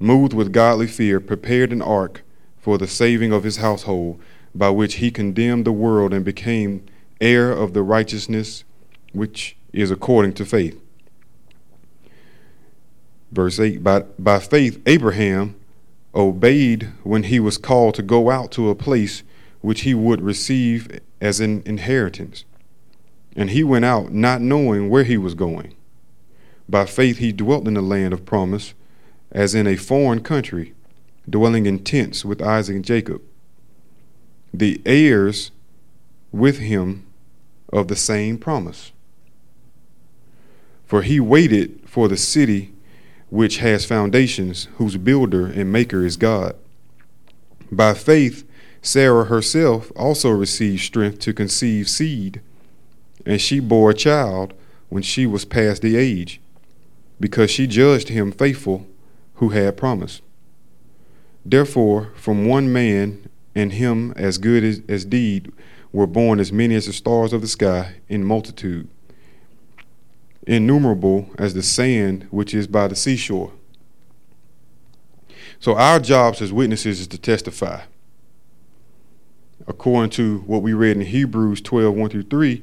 moved 0.00 0.32
with 0.32 0.52
godly 0.52 0.86
fear, 0.86 1.20
prepared 1.20 1.72
an 1.72 1.82
ark 1.82 2.22
for 2.58 2.78
the 2.78 2.86
saving 2.86 3.32
of 3.32 3.44
his 3.44 3.58
household, 3.58 4.20
by 4.54 4.70
which 4.70 4.96
he 4.96 5.10
condemned 5.10 5.64
the 5.64 5.72
world 5.72 6.12
and 6.12 6.24
became 6.24 6.84
heir 7.20 7.52
of 7.52 7.74
the 7.74 7.82
righteousness 7.82 8.64
which 9.12 9.56
is 9.72 9.90
according 9.90 10.32
to 10.34 10.44
faith. 10.44 10.80
Verse 13.32 13.58
8 13.58 13.82
by, 13.82 14.00
by 14.18 14.38
faith, 14.38 14.80
Abraham 14.86 15.56
obeyed 16.14 16.90
when 17.02 17.24
he 17.24 17.40
was 17.40 17.58
called 17.58 17.94
to 17.96 18.02
go 18.02 18.30
out 18.30 18.52
to 18.52 18.70
a 18.70 18.74
place 18.74 19.24
which 19.60 19.80
he 19.80 19.94
would 19.94 20.20
receive 20.20 21.00
as 21.20 21.40
an 21.40 21.62
inheritance. 21.66 22.44
And 23.36 23.50
he 23.50 23.64
went 23.64 23.84
out 23.84 24.12
not 24.12 24.40
knowing 24.40 24.88
where 24.88 25.04
he 25.04 25.16
was 25.16 25.34
going. 25.34 25.74
By 26.68 26.86
faith, 26.86 27.18
he 27.18 27.32
dwelt 27.32 27.66
in 27.66 27.74
the 27.74 27.82
land 27.82 28.14
of 28.14 28.24
promise, 28.24 28.74
as 29.32 29.54
in 29.54 29.66
a 29.66 29.76
foreign 29.76 30.22
country, 30.22 30.74
dwelling 31.28 31.66
in 31.66 31.80
tents 31.80 32.24
with 32.24 32.40
Isaac 32.40 32.76
and 32.76 32.84
Jacob, 32.84 33.20
the 34.52 34.80
heirs 34.86 35.50
with 36.32 36.58
him 36.58 37.06
of 37.72 37.88
the 37.88 37.96
same 37.96 38.38
promise. 38.38 38.92
For 40.86 41.02
he 41.02 41.18
waited 41.18 41.80
for 41.86 42.08
the 42.08 42.16
city 42.16 42.72
which 43.30 43.58
has 43.58 43.84
foundations, 43.84 44.68
whose 44.76 44.96
builder 44.96 45.46
and 45.46 45.72
maker 45.72 46.04
is 46.04 46.16
God. 46.16 46.54
By 47.72 47.94
faith, 47.94 48.48
Sarah 48.80 49.24
herself 49.24 49.90
also 49.96 50.30
received 50.30 50.82
strength 50.82 51.18
to 51.20 51.32
conceive 51.32 51.88
seed, 51.88 52.40
and 53.26 53.40
she 53.40 53.60
bore 53.60 53.90
a 53.90 53.94
child 53.94 54.54
when 54.88 55.02
she 55.02 55.26
was 55.26 55.44
past 55.44 55.82
the 55.82 55.96
age, 55.96 56.40
because 57.18 57.50
she 57.50 57.66
judged 57.66 58.08
him 58.08 58.32
faithful 58.32 58.86
who 59.36 59.50
had 59.50 59.76
promised. 59.76 60.22
Therefore, 61.44 62.12
from 62.14 62.46
one 62.46 62.72
man 62.72 63.28
and 63.54 63.72
him 63.72 64.12
as 64.16 64.38
good 64.38 64.64
as, 64.64 64.82
as 64.88 65.04
deed 65.04 65.52
were 65.92 66.06
born 66.06 66.40
as 66.40 66.52
many 66.52 66.74
as 66.74 66.86
the 66.86 66.92
stars 66.92 67.32
of 67.32 67.40
the 67.40 67.48
sky 67.48 67.96
in 68.08 68.24
multitude 68.24 68.88
innumerable 70.46 71.30
as 71.38 71.54
the 71.54 71.62
sand 71.62 72.26
which 72.30 72.54
is 72.54 72.66
by 72.66 72.88
the 72.88 72.96
seashore. 72.96 73.52
So, 75.60 75.76
our 75.76 75.98
jobs 75.98 76.42
as 76.42 76.52
witnesses 76.52 77.00
is 77.00 77.06
to 77.08 77.18
testify. 77.18 77.82
According 79.66 80.10
to 80.10 80.40
what 80.40 80.62
we 80.62 80.74
read 80.74 80.96
in 80.96 81.06
Hebrews 81.06 81.60
12 81.62 81.94
1 81.94 82.10
through 82.10 82.24
3, 82.24 82.62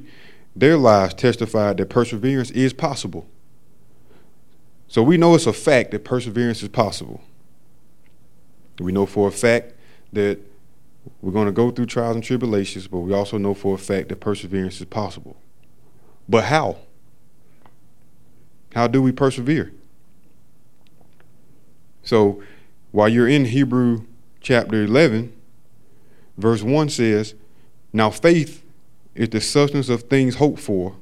their 0.54 0.76
lives 0.76 1.14
testified 1.14 1.78
that 1.78 1.88
perseverance 1.88 2.50
is 2.50 2.72
possible. 2.72 3.26
So, 4.88 5.02
we 5.02 5.16
know 5.16 5.34
it's 5.34 5.46
a 5.46 5.52
fact 5.52 5.90
that 5.92 6.04
perseverance 6.04 6.62
is 6.62 6.68
possible. 6.68 7.22
We 8.78 8.92
know 8.92 9.06
for 9.06 9.28
a 9.28 9.32
fact 9.32 9.72
that 10.12 10.38
we're 11.20 11.32
going 11.32 11.46
to 11.46 11.52
go 11.52 11.70
through 11.70 11.86
trials 11.86 12.16
and 12.16 12.24
tribulations, 12.24 12.86
but 12.86 12.98
we 12.98 13.12
also 13.12 13.38
know 13.38 13.54
for 13.54 13.74
a 13.74 13.78
fact 13.78 14.10
that 14.10 14.20
perseverance 14.20 14.80
is 14.80 14.86
possible. 14.86 15.36
But 16.28 16.44
how? 16.44 16.76
How 18.74 18.86
do 18.86 19.02
we 19.02 19.12
persevere? 19.12 19.72
So, 22.02 22.42
while 22.90 23.08
you're 23.08 23.28
in 23.28 23.46
Hebrew 23.46 24.04
chapter 24.40 24.84
11, 24.84 25.32
verse 26.36 26.62
1 26.62 26.88
says, 26.90 27.34
Now 27.92 28.10
faith 28.10 28.61
is 29.14 29.28
the 29.28 29.40
substance 29.40 29.88
of 29.88 30.02
things 30.04 30.36
hoped 30.36 30.60
for, 30.60 30.96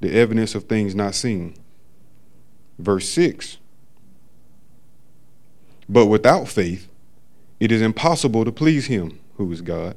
the 0.00 0.12
evidence 0.12 0.54
of 0.54 0.64
things 0.64 0.94
not 0.94 1.14
seen. 1.14 1.54
Verse 2.78 3.08
6 3.08 3.58
But 5.88 6.06
without 6.06 6.48
faith, 6.48 6.88
it 7.58 7.70
is 7.70 7.82
impossible 7.82 8.44
to 8.44 8.52
please 8.52 8.86
him 8.86 9.20
who 9.36 9.50
is 9.52 9.60
God. 9.60 9.96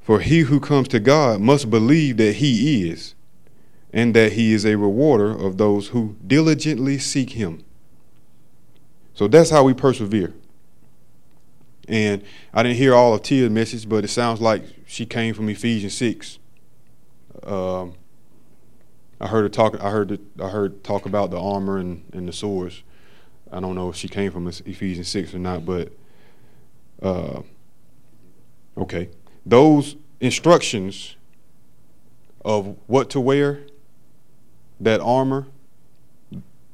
For 0.00 0.20
he 0.20 0.40
who 0.40 0.60
comes 0.60 0.88
to 0.88 1.00
God 1.00 1.40
must 1.40 1.70
believe 1.70 2.16
that 2.16 2.34
he 2.34 2.88
is 2.88 3.14
and 3.92 4.14
that 4.14 4.32
he 4.32 4.52
is 4.52 4.64
a 4.64 4.76
rewarder 4.76 5.30
of 5.30 5.58
those 5.58 5.88
who 5.88 6.16
diligently 6.26 6.98
seek 6.98 7.30
him. 7.30 7.64
So 9.14 9.28
that's 9.28 9.50
how 9.50 9.64
we 9.64 9.74
persevere. 9.74 10.32
And 11.88 12.22
I 12.54 12.62
didn't 12.62 12.78
hear 12.78 12.94
all 12.94 13.14
of 13.14 13.22
Tia's 13.22 13.50
message, 13.50 13.88
but 13.88 14.04
it 14.04 14.08
sounds 14.08 14.40
like 14.40 14.64
she 14.86 15.04
came 15.04 15.34
from 15.34 15.48
Ephesians 15.48 15.94
six. 15.94 16.38
Um, 17.42 17.94
I 19.20 19.28
heard 19.28 19.42
her 19.42 19.48
talk. 19.48 19.80
I 19.80 19.90
heard. 19.90 20.18
I 20.40 20.48
heard 20.48 20.82
talk 20.82 21.06
about 21.06 21.30
the 21.30 21.40
armor 21.40 21.78
and, 21.78 22.04
and 22.12 22.28
the 22.28 22.32
swords. 22.32 22.82
I 23.52 23.60
don't 23.60 23.74
know 23.74 23.88
if 23.88 23.96
she 23.96 24.08
came 24.08 24.32
from 24.32 24.48
Ephesians 24.48 25.08
six 25.08 25.34
or 25.34 25.38
not, 25.38 25.64
but 25.64 25.92
uh, 27.02 27.42
okay, 28.76 29.10
those 29.46 29.96
instructions 30.20 31.16
of 32.44 32.76
what 32.86 33.10
to 33.10 33.20
wear 33.20 33.60
that 34.80 35.00
armor 35.00 35.46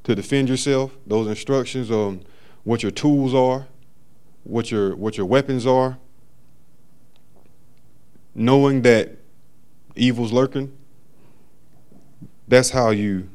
to 0.03 0.15
defend 0.15 0.49
yourself, 0.49 0.97
those 1.05 1.27
instructions 1.27 1.91
on 1.91 2.23
what 2.63 2.81
your 2.81 2.91
tools 2.91 3.35
are, 3.35 3.67
what 4.43 4.71
your 4.71 4.95
what 4.95 5.17
your 5.17 5.25
weapons 5.25 5.67
are, 5.67 5.99
knowing 8.33 8.81
that 8.81 9.18
evil's 9.95 10.31
lurking, 10.31 10.75
that's 12.47 12.71
how 12.71 12.89
you 12.89 13.29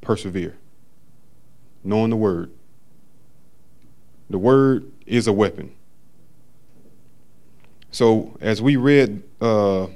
persevere. 0.00 0.56
Knowing 1.84 2.10
the 2.10 2.16
word. 2.16 2.50
The 4.28 4.38
word 4.38 4.90
is 5.06 5.26
a 5.26 5.32
weapon. 5.32 5.72
So 7.90 8.36
as 8.40 8.60
we 8.60 8.76
read 8.76 9.22
uh, 9.40 9.86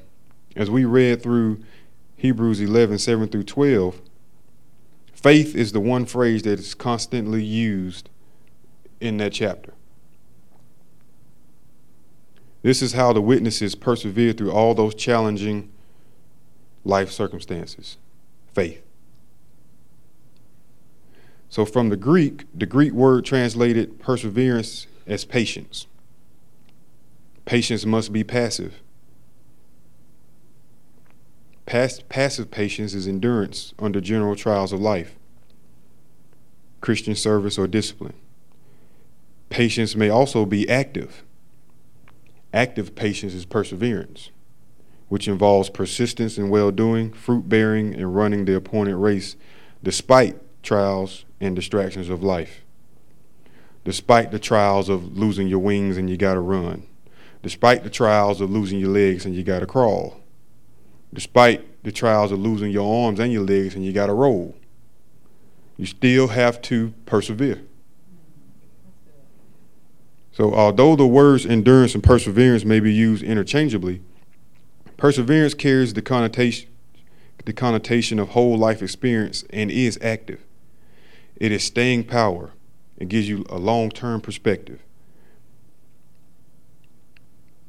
as 0.56 0.70
we 0.70 0.85
read 0.85 1.22
through 1.22 1.62
Hebrews 2.16 2.61
11, 2.61 2.98
7 2.98 3.28
through 3.28 3.44
12, 3.44 4.00
faith 5.12 5.54
is 5.54 5.72
the 5.72 5.80
one 5.80 6.06
phrase 6.06 6.42
that 6.42 6.59
is 6.59 6.74
constantly 6.74 7.42
used 7.42 8.11
in 9.00 9.16
that 9.18 9.33
chapter. 9.33 9.74
This 12.62 12.82
is 12.82 12.92
how 12.92 13.12
the 13.12 13.22
witnesses 13.22 13.74
persevered 13.74 14.36
through 14.36 14.52
all 14.52 14.74
those 14.74 14.94
challenging 14.94 15.70
life 16.84 17.10
circumstances 17.10 17.96
faith. 18.52 18.82
So, 21.48 21.64
from 21.64 21.88
the 21.88 21.96
Greek, 21.96 22.44
the 22.54 22.66
Greek 22.66 22.92
word 22.92 23.24
translated 23.24 23.98
perseverance 23.98 24.86
as 25.06 25.24
patience. 25.24 25.86
Patience 27.44 27.84
must 27.84 28.12
be 28.12 28.22
passive. 28.22 28.80
Past, 31.66 32.08
passive 32.08 32.50
patience 32.50 32.94
is 32.94 33.08
endurance 33.08 33.74
under 33.78 34.00
general 34.00 34.36
trials 34.36 34.72
of 34.72 34.80
life, 34.80 35.16
Christian 36.80 37.14
service, 37.14 37.58
or 37.58 37.66
discipline. 37.66 38.14
Patience 39.48 39.96
may 39.96 40.08
also 40.08 40.44
be 40.44 40.68
active. 40.68 41.24
Active 42.52 42.94
patience 42.94 43.34
is 43.34 43.44
perseverance, 43.44 44.30
which 45.08 45.28
involves 45.28 45.70
persistence 45.70 46.38
in 46.38 46.50
well 46.50 46.70
doing, 46.70 47.12
fruit 47.12 47.48
bearing, 47.48 47.94
and 47.94 48.14
running 48.14 48.44
the 48.44 48.56
appointed 48.56 48.96
race 48.96 49.36
despite 49.82 50.36
trials 50.62 51.24
and 51.40 51.56
distractions 51.56 52.08
of 52.08 52.22
life. 52.22 52.62
Despite 53.84 54.30
the 54.30 54.38
trials 54.38 54.88
of 54.88 55.16
losing 55.16 55.48
your 55.48 55.60
wings 55.60 55.96
and 55.96 56.10
you 56.10 56.16
got 56.16 56.34
to 56.34 56.40
run. 56.40 56.86
Despite 57.42 57.82
the 57.82 57.90
trials 57.90 58.40
of 58.40 58.50
losing 58.50 58.78
your 58.78 58.90
legs 58.90 59.24
and 59.24 59.34
you 59.34 59.42
got 59.42 59.60
to 59.60 59.66
crawl 59.66 60.20
despite 61.12 61.82
the 61.82 61.92
trials 61.92 62.32
of 62.32 62.38
losing 62.38 62.70
your 62.70 63.06
arms 63.06 63.18
and 63.18 63.32
your 63.32 63.42
legs 63.42 63.74
and 63.74 63.84
you 63.84 63.92
got 63.92 64.06
to 64.06 64.12
roll. 64.12 64.54
You 65.76 65.86
still 65.86 66.28
have 66.28 66.60
to 66.62 66.92
persevere. 67.06 67.62
So, 70.32 70.54
although 70.54 70.96
the 70.96 71.06
words 71.06 71.44
endurance 71.44 71.94
and 71.94 72.02
perseverance 72.02 72.64
may 72.64 72.80
be 72.80 72.92
used 72.92 73.22
interchangeably, 73.22 74.00
perseverance 74.96 75.54
carries 75.54 75.94
the 75.94 76.02
connotation, 76.02 76.68
the 77.44 77.52
connotation 77.52 78.18
of 78.18 78.30
whole 78.30 78.56
life 78.56 78.82
experience 78.82 79.44
and 79.50 79.70
is 79.70 79.98
active. 80.00 80.40
It 81.36 81.52
is 81.52 81.64
staying 81.64 82.04
power. 82.04 82.52
It 82.96 83.08
gives 83.08 83.28
you 83.28 83.44
a 83.48 83.58
long 83.58 83.90
term 83.90 84.20
perspective. 84.20 84.80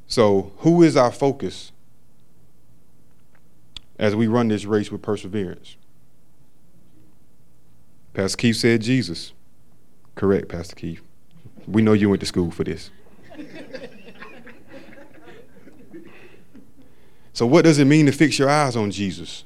So, 0.07 0.51
who 0.57 0.83
is 0.83 0.97
our 0.97 1.11
focus 1.11 1.71
as 4.01 4.15
we 4.15 4.27
run 4.27 4.47
this 4.47 4.65
race 4.65 4.91
with 4.91 5.03
perseverance. 5.03 5.77
Pastor 8.15 8.35
Keith 8.35 8.55
said 8.55 8.81
Jesus. 8.81 9.31
Correct, 10.15 10.49
Pastor 10.49 10.75
Keith. 10.75 11.01
We 11.67 11.81
know 11.81 11.93
you 11.93 12.09
went 12.09 12.19
to 12.21 12.25
school 12.25 12.51
for 12.51 12.63
this. 12.63 12.89
so, 17.33 17.45
what 17.45 17.63
does 17.63 17.79
it 17.79 17.85
mean 17.85 18.05
to 18.05 18.11
fix 18.11 18.37
your 18.39 18.49
eyes 18.49 18.75
on 18.75 18.91
Jesus? 18.91 19.43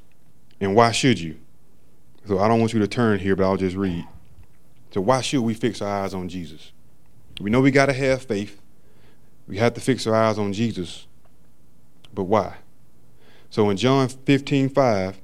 And 0.59 0.75
why 0.75 0.91
should 0.91 1.19
you? 1.19 1.37
So, 2.27 2.39
I 2.39 2.47
don't 2.47 2.59
want 2.59 2.73
you 2.73 2.79
to 2.79 2.87
turn 2.87 3.19
here, 3.19 3.35
but 3.35 3.43
I'll 3.43 3.57
just 3.57 3.75
read. 3.75 4.07
So, 4.91 5.01
why 5.01 5.21
should 5.21 5.41
we 5.41 5.53
fix 5.53 5.81
our 5.81 6.03
eyes 6.03 6.13
on 6.13 6.29
Jesus? 6.29 6.71
We 7.39 7.49
know 7.49 7.61
we 7.61 7.71
got 7.71 7.87
to 7.87 7.93
have 7.93 8.23
faith. 8.23 8.61
We 9.47 9.57
have 9.57 9.73
to 9.73 9.81
fix 9.81 10.07
our 10.07 10.15
eyes 10.15 10.37
on 10.37 10.53
Jesus. 10.53 11.07
But 12.13 12.23
why? 12.23 12.55
So 13.49 13.69
in 13.69 13.77
John 13.77 14.09
15, 14.09 14.69
5, 14.69 15.21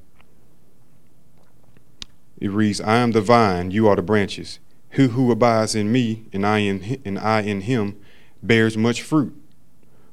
it 2.39 2.49
reads, 2.49 2.79
I 2.79 2.95
am 2.95 3.11
the 3.11 3.21
vine, 3.21 3.71
you 3.71 3.87
are 3.87 3.95
the 3.97 4.01
branches. 4.01 4.59
Who 4.91 5.09
who 5.09 5.31
abides 5.31 5.75
in 5.75 5.91
me 5.91 6.25
and 6.33 6.45
I 6.45 6.59
in 6.59 7.01
and 7.05 7.17
I 7.19 7.41
in 7.41 7.61
him 7.61 7.99
bears 8.43 8.77
much 8.77 9.01
fruit. 9.01 9.35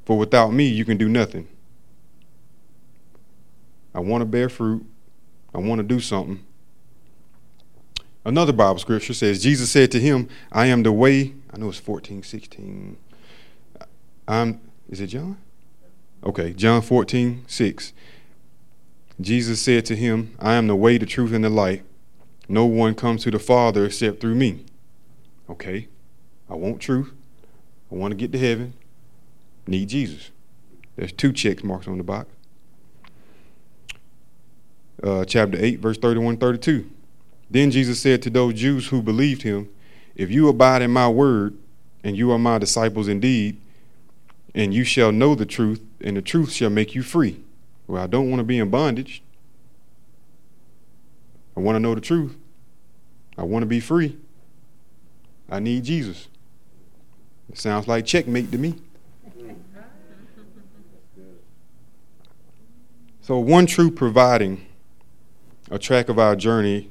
For 0.05 0.17
without 0.17 0.53
me 0.53 0.67
you 0.67 0.85
can 0.85 0.97
do 0.97 1.09
nothing. 1.09 1.49
I 3.95 4.01
want 4.01 4.23
to 4.23 4.27
bear 4.27 4.49
fruit. 4.49 4.87
I 5.55 5.59
want 5.59 5.81
to 5.81 5.83
do 5.83 6.01
something. 6.01 6.45
Another 8.25 8.53
Bible 8.53 8.79
scripture 8.79 9.15
says, 9.15 9.43
Jesus 9.43 9.71
said 9.71 9.91
to 9.93 10.01
him, 10.01 10.29
I 10.53 10.67
am 10.67 10.83
the 10.83 10.93
way. 10.93 11.35
I 11.53 11.57
know 11.57 11.71
it's 11.71 11.79
14, 11.79 12.23
16. 12.23 12.97
I'm, 14.27 14.61
is 14.91 15.01
it 15.01 15.07
John? 15.07 15.39
Okay, 16.23 16.53
John 16.53 16.83
14, 16.83 17.45
6. 17.47 17.93
Jesus 19.21 19.61
said 19.63 19.87
to 19.87 19.97
him, 19.97 20.35
I 20.39 20.55
am 20.55 20.67
the 20.67 20.77
way, 20.77 20.99
the 20.99 21.07
truth, 21.07 21.33
and 21.33 21.43
the 21.43 21.49
light. 21.49 21.85
No 22.49 22.67
one 22.67 22.95
comes 22.95 23.25
to 23.25 23.31
the 23.31 23.39
Father 23.39 23.87
except 23.87 24.21
through 24.21 24.35
me. 24.35 24.65
Okay, 25.51 25.89
I 26.49 26.55
want 26.55 26.81
truth. 26.81 27.13
I 27.91 27.95
want 27.95 28.13
to 28.13 28.17
get 28.17 28.33
to 28.33 28.39
heaven. 28.39 28.75
Need 29.67 29.89
Jesus. 29.89 30.31
There's 30.97 31.13
two 31.13 31.33
check 31.33 31.65
marks 31.65 31.89
on 31.89 31.99
the 31.99 32.05
box. 32.05 32.29
Uh, 35.03 35.25
chapter 35.25 35.57
8, 35.59 35.79
verse 35.79 35.97
31 35.97 36.39
32. 36.39 36.91
Then 37.51 37.71
Jesus 37.71 38.01
said 38.01 38.21
to 38.23 38.31
those 38.31 38.55
Jews 38.55 38.89
who 38.89 39.01
believed 39.01 39.43
him, 39.43 39.69
If 40.17 40.31
you 40.31 40.49
abide 40.49 40.83
in 40.83 40.91
my 40.91 41.09
word, 41.09 41.57
and 42.05 42.17
you 42.17 42.31
are 42.33 42.39
my 42.39 42.59
disciples 42.59 43.09
indeed, 43.09 43.61
and 44.55 44.75
you 44.75 44.85
shall 44.85 45.13
know 45.13 45.35
the 45.35 45.47
truth, 45.47 45.83
and 46.01 46.17
the 46.17 46.23
truth 46.23 46.53
shall 46.53 46.71
make 46.71 46.95
you 46.95 47.03
free. 47.03 47.41
Well, 47.87 48.03
I 48.03 48.07
don't 48.07 48.29
want 48.29 48.41
to 48.41 48.45
be 48.45 48.59
in 48.59 48.71
bondage. 48.71 49.23
I 51.57 51.61
want 51.61 51.77
to 51.77 51.81
know 51.81 51.95
the 51.95 52.01
truth. 52.01 52.37
I 53.37 53.43
want 53.43 53.63
to 53.63 53.67
be 53.67 53.81
free. 53.81 54.17
I 55.49 55.61
need 55.61 55.85
Jesus. 55.85 56.29
It 57.51 57.59
sounds 57.59 57.89
like 57.89 58.05
checkmate 58.05 58.53
to 58.53 58.59
me. 58.59 58.75
So, 63.23 63.39
one 63.39 63.67
true 63.67 63.91
providing 63.91 64.67
a 65.71 65.79
track 65.79 66.09
of 66.09 66.19
our 66.19 66.35
journey 66.35 66.91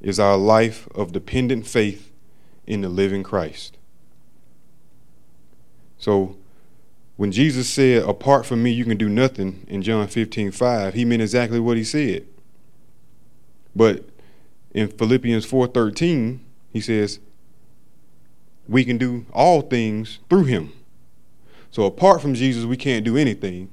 is 0.00 0.18
our 0.18 0.36
life 0.36 0.88
of 0.94 1.12
dependent 1.12 1.66
faith 1.66 2.12
in 2.66 2.80
the 2.80 2.88
living 2.88 3.22
Christ. 3.22 3.76
So, 5.98 6.36
when 7.16 7.32
Jesus 7.32 7.68
said, 7.68 8.02
Apart 8.04 8.46
from 8.46 8.62
me, 8.62 8.70
you 8.70 8.84
can 8.84 8.96
do 8.96 9.08
nothing 9.08 9.64
in 9.68 9.82
John 9.82 10.06
15 10.06 10.50
5, 10.52 10.94
he 10.94 11.04
meant 11.04 11.22
exactly 11.22 11.60
what 11.60 11.76
he 11.76 11.84
said. 11.84 12.26
But 13.74 14.04
in 14.72 14.88
Philippians 14.88 15.46
4:13, 15.46 16.40
he 16.72 16.80
says, 16.80 17.20
we 18.68 18.84
can 18.84 18.98
do 18.98 19.24
all 19.32 19.62
things 19.62 20.18
through 20.28 20.44
him. 20.44 20.72
So 21.70 21.84
apart 21.84 22.20
from 22.20 22.34
Jesus, 22.34 22.64
we 22.64 22.76
can't 22.76 23.04
do 23.04 23.16
anything. 23.16 23.70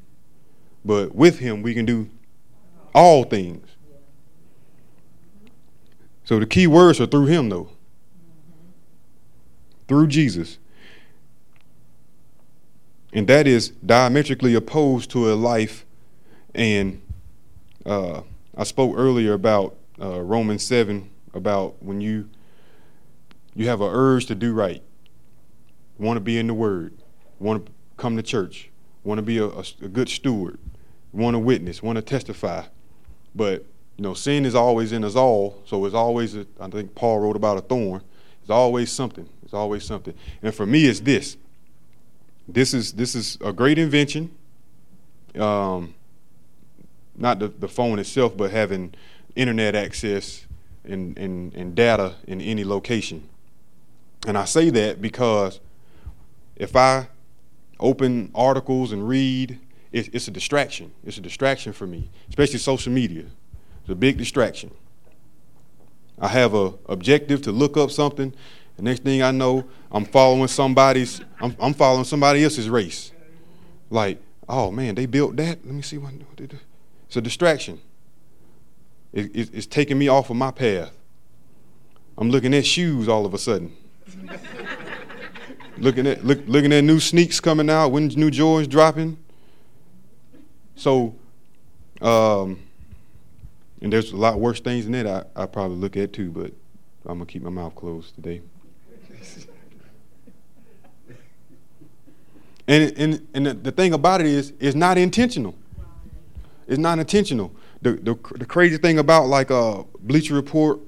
But 0.84 1.14
with 1.14 1.40
him, 1.40 1.62
we 1.62 1.74
can 1.74 1.86
do 1.86 2.10
all 2.94 3.24
things. 3.24 3.68
So 6.24 6.40
the 6.40 6.46
key 6.46 6.68
words 6.68 7.00
are 7.02 7.06
through 7.06 7.26
him, 7.26 7.50
though. 7.50 7.70
Through 9.88 10.08
Jesus. 10.08 10.58
And 13.14 13.28
that 13.28 13.48
is 13.48 13.70
diametrically 13.70 14.56
opposed 14.56 15.12
to 15.12 15.32
a 15.32 15.36
life. 15.36 15.86
And 16.54 17.02
uh, 17.86 18.22
I 18.58 18.64
spoke 18.64 18.94
earlier 18.96 19.34
about 19.34 19.76
uh, 20.02 20.22
Romans 20.22 20.64
7, 20.64 21.10
about 21.34 21.82
when 21.84 22.02
you 22.02 22.30
you 23.56 23.70
have 23.70 23.82
an 23.82 23.90
urge 23.92 24.26
to 24.26 24.36
do 24.36 24.54
right, 24.54 24.84
want 25.98 26.18
to 26.18 26.22
be 26.22 26.38
in 26.38 26.48
the 26.48 26.54
Word, 26.54 26.94
want 27.40 27.66
to 27.66 27.72
come 27.98 28.16
to 28.18 28.24
church, 28.24 28.70
want 29.04 29.18
to 29.18 29.22
be 29.22 29.38
a, 29.38 29.46
a, 29.46 29.64
a 29.82 29.88
good 29.88 30.10
steward, 30.10 30.60
want 31.12 31.36
to 31.36 31.40
witness, 31.40 31.82
want 31.82 31.98
to 31.98 32.02
testify. 32.02 32.64
But 33.34 33.66
you 33.98 34.04
know, 34.04 34.14
sin 34.14 34.46
is 34.46 34.56
always 34.56 34.92
in 34.92 35.04
us 35.04 35.16
all, 35.16 35.62
so 35.66 35.86
it's 35.86 35.96
always. 35.96 36.36
A, 36.36 36.46
I 36.60 36.68
think 36.68 36.96
Paul 36.96 37.20
wrote 37.20 37.36
about 37.36 37.58
a 37.58 37.62
thorn. 37.62 38.02
It's 38.42 38.50
always 38.50 38.92
something. 38.92 39.28
It's 39.44 39.54
always 39.54 39.84
something. 39.84 40.14
And 40.42 40.54
for 40.54 40.66
me, 40.66 40.86
it's 40.86 41.00
this. 41.00 41.38
This 42.48 42.74
is 42.74 42.94
this 42.94 43.16
is 43.16 43.38
a 43.42 43.54
great 43.54 43.78
invention. 43.78 44.32
Um, 45.36 45.96
not 47.18 47.40
the, 47.40 47.48
the 47.48 47.68
phone 47.68 48.00
itself, 48.00 48.36
but 48.36 48.52
having 48.52 48.94
internet 49.36 49.76
access 49.76 50.46
and, 50.84 51.18
and, 51.18 51.54
and 51.54 51.76
data 51.76 52.16
in 52.28 52.42
any 52.42 52.64
location. 52.64 53.28
And 54.28 54.38
I 54.38 54.46
say 54.46 54.70
that 54.72 55.02
because 55.02 55.60
if 56.56 56.76
I 56.76 57.08
open 57.80 58.32
articles 58.34 58.92
and 58.92 59.08
read, 59.08 59.60
it's, 59.92 60.10
it's 60.14 60.28
a 60.28 60.32
distraction. 60.32 60.92
It's 61.06 61.18
a 61.18 61.22
distraction 61.22 61.74
for 61.74 61.88
me, 61.88 62.10
especially 62.30 62.60
social 62.60 62.92
media. 62.92 63.26
It's 63.82 63.90
a 63.90 63.96
big 63.96 64.18
distraction. 64.18 64.72
I 66.20 66.28
have 66.30 66.54
a 66.54 66.74
objective 66.88 67.42
to 67.44 67.52
look 67.52 67.78
up 67.78 67.92
something. 67.92 68.34
The 68.78 68.82
next 68.82 69.04
thing 69.04 69.22
I 69.22 69.32
know, 69.32 69.66
I'm 69.92 70.06
following 70.06 70.48
somebody's. 70.48 71.22
I'm, 71.40 71.56
I'm 71.60 71.74
following 71.74 72.06
somebody 72.06 72.44
else's 72.44 72.70
race. 72.70 73.12
Like, 73.90 74.22
oh 74.50 74.72
man, 74.72 74.96
they 74.96 75.06
built 75.06 75.36
that. 75.38 75.66
Let 75.66 75.74
me 75.74 75.82
see 75.82 75.98
what, 75.98 76.14
what 76.14 76.38
they 76.38 76.48
do. 76.48 76.60
It's 77.08 77.16
a 77.16 77.22
distraction. 77.22 77.80
It, 79.14 79.36
it, 79.36 79.50
it's 79.54 79.68
taking 79.68 79.98
me 79.98 80.08
off 80.08 80.30
of 80.30 80.36
my 80.36 80.52
path. 80.52 80.92
I'm 82.18 82.30
looking 82.30 82.54
at 82.54 82.66
shoes 82.66 83.08
all 83.08 83.26
of 83.26 83.34
a 83.34 83.38
sudden. 83.38 83.76
looking 85.78 86.08
at 86.08 86.26
look, 86.26 86.40
looking 86.48 86.74
at 86.74 86.84
new 86.84 87.00
sneaks 87.00 87.40
coming 87.40 87.70
out, 87.70 87.92
when 87.92 88.08
new 88.10 88.32
Jordans 88.32 88.70
dropping. 88.70 89.18
So, 90.76 91.16
um, 92.02 92.60
and 93.82 93.94
there's 93.94 94.12
a 94.12 94.18
lot 94.18 94.40
worse 94.40 94.60
things 94.60 94.86
than 94.86 94.94
that 94.94 95.08
I, 95.36 95.44
I 95.44 95.46
probably 95.46 95.78
look 95.78 95.96
at 95.98 96.14
too, 96.14 96.32
but 96.32 96.52
I'm 97.06 97.20
gonna 97.20 97.26
keep 97.26 97.44
my 97.44 97.50
mouth 97.50 97.76
closed 97.76 98.16
today. 98.16 98.42
and 102.68 102.94
and 102.98 103.28
and 103.34 103.46
the, 103.46 103.54
the 103.54 103.72
thing 103.72 103.94
about 103.94 104.22
it 104.22 104.28
is, 104.28 104.54
it's 104.60 104.76
not 104.76 104.98
intentional. 104.98 105.56
It's 106.68 106.80
not 106.80 106.98
intentional. 107.00 107.52
The, 107.82 107.92
the, 107.94 108.16
the 108.38 108.46
crazy 108.46 108.78
thing 108.78 108.98
about 108.98 109.28
like 109.28 109.52
a 109.52 109.56
uh, 109.56 109.84
Bleacher 110.00 110.34
Report 110.34 110.80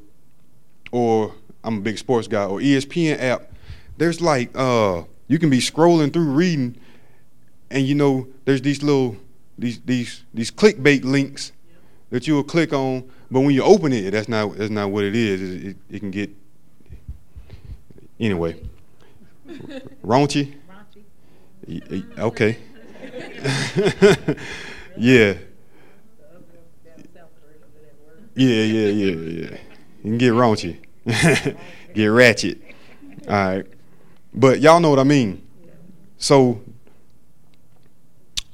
or 0.91 1.35
I'm 1.63 1.77
a 1.77 1.81
big 1.81 1.97
sports 1.97 2.27
guy 2.27 2.45
or 2.45 2.59
ESPN 2.59 3.21
app, 3.21 3.51
there's 3.97 4.21
like 4.21 4.49
uh, 4.55 5.03
you 5.27 5.39
can 5.39 5.49
be 5.49 5.59
scrolling 5.59 6.11
through 6.13 6.31
reading, 6.31 6.77
and 7.69 7.85
you 7.85 7.95
know 7.95 8.27
there's 8.45 8.61
these 8.61 8.81
little 8.83 9.17
these 9.57 9.79
these 9.81 10.23
these 10.33 10.51
clickbait 10.51 11.03
links 11.03 11.51
that 12.09 12.27
you'll 12.27 12.43
click 12.43 12.73
on, 12.73 13.09
but 13.29 13.41
when 13.41 13.51
you 13.51 13.63
open 13.63 13.91
it, 13.93 14.11
that's 14.11 14.29
not 14.29 14.57
that's 14.57 14.71
not 14.71 14.91
what 14.91 15.03
it 15.03 15.15
is. 15.15 15.41
It, 15.41 15.65
it, 15.67 15.77
it 15.89 15.99
can 15.99 16.11
get 16.11 16.29
anyway. 18.19 18.61
Raunchy. 20.03 20.55
Okay. 22.17 22.57
yeah. 24.97 25.33
Yeah, 28.35 28.63
yeah, 28.63 28.87
yeah, 28.89 29.15
yeah. 29.15 29.57
You 30.03 30.03
can 30.03 30.17
get 30.19 30.33
raunchy. 30.33 30.77
get 31.93 32.05
ratchet. 32.05 32.61
All 33.27 33.33
right. 33.33 33.65
But 34.37 34.59
y'all 34.61 34.79
know 34.79 34.91
what 34.91 34.99
I 34.99 35.03
mean. 35.03 35.41
So, 36.19 36.61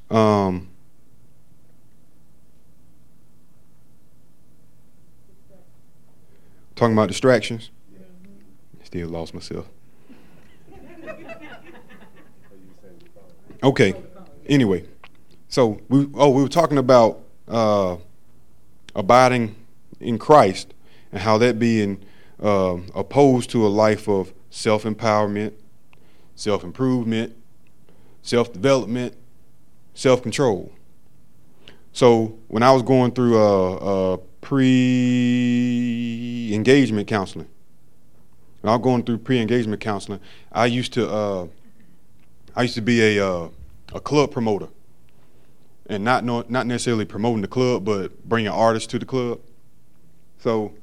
um, 0.09 0.69
talking 6.75 6.93
about 6.93 7.09
distractions. 7.09 7.69
Still 8.83 9.09
lost 9.09 9.33
myself. 9.33 9.65
Okay. 13.61 13.93
Anyway, 14.45 14.85
so 15.49 15.81
we 15.89 16.07
oh 16.13 16.29
we 16.29 16.43
were 16.43 16.47
talking 16.47 16.77
about 16.77 17.19
uh, 17.49 17.97
abiding 18.95 19.55
in 19.99 20.17
Christ 20.17 20.73
and 21.11 21.21
how 21.21 21.37
that 21.39 21.59
being 21.59 22.01
uh, 22.41 22.77
opposed 22.95 23.49
to 23.49 23.65
a 23.65 23.69
life 23.69 24.07
of 24.07 24.33
self 24.49 24.83
empowerment, 24.83 25.53
self 26.35 26.63
improvement, 26.63 27.35
self 28.21 28.51
development, 28.53 29.15
self 29.93 30.21
control. 30.23 30.71
So 31.91 32.39
when 32.47 32.63
I 32.63 32.71
was 32.71 32.81
going 32.81 33.11
through 33.11 33.37
a, 33.37 34.13
a 34.13 34.17
pre 34.41 34.61
engagement 36.53 37.07
counseling, 37.07 37.47
when 38.61 38.71
I 38.71 38.75
was 38.75 38.83
going 38.83 39.03
through 39.03 39.19
pre 39.19 39.39
engagement 39.39 39.81
counseling, 39.81 40.19
I 40.51 40.65
used 40.65 40.93
to 40.93 41.09
uh, 41.09 41.47
I 42.55 42.63
used 42.63 42.75
to 42.75 42.81
be 42.81 43.17
a 43.17 43.27
uh, 43.27 43.49
a 43.93 43.99
club 43.99 44.31
promoter, 44.31 44.69
and 45.87 46.03
not 46.03 46.23
know, 46.23 46.43
not 46.49 46.65
necessarily 46.65 47.05
promoting 47.05 47.41
the 47.41 47.47
club, 47.47 47.85
but 47.85 48.23
bringing 48.27 48.51
artists 48.51 48.87
to 48.87 48.99
the 48.99 49.05
club. 49.05 49.39
So 50.39 50.73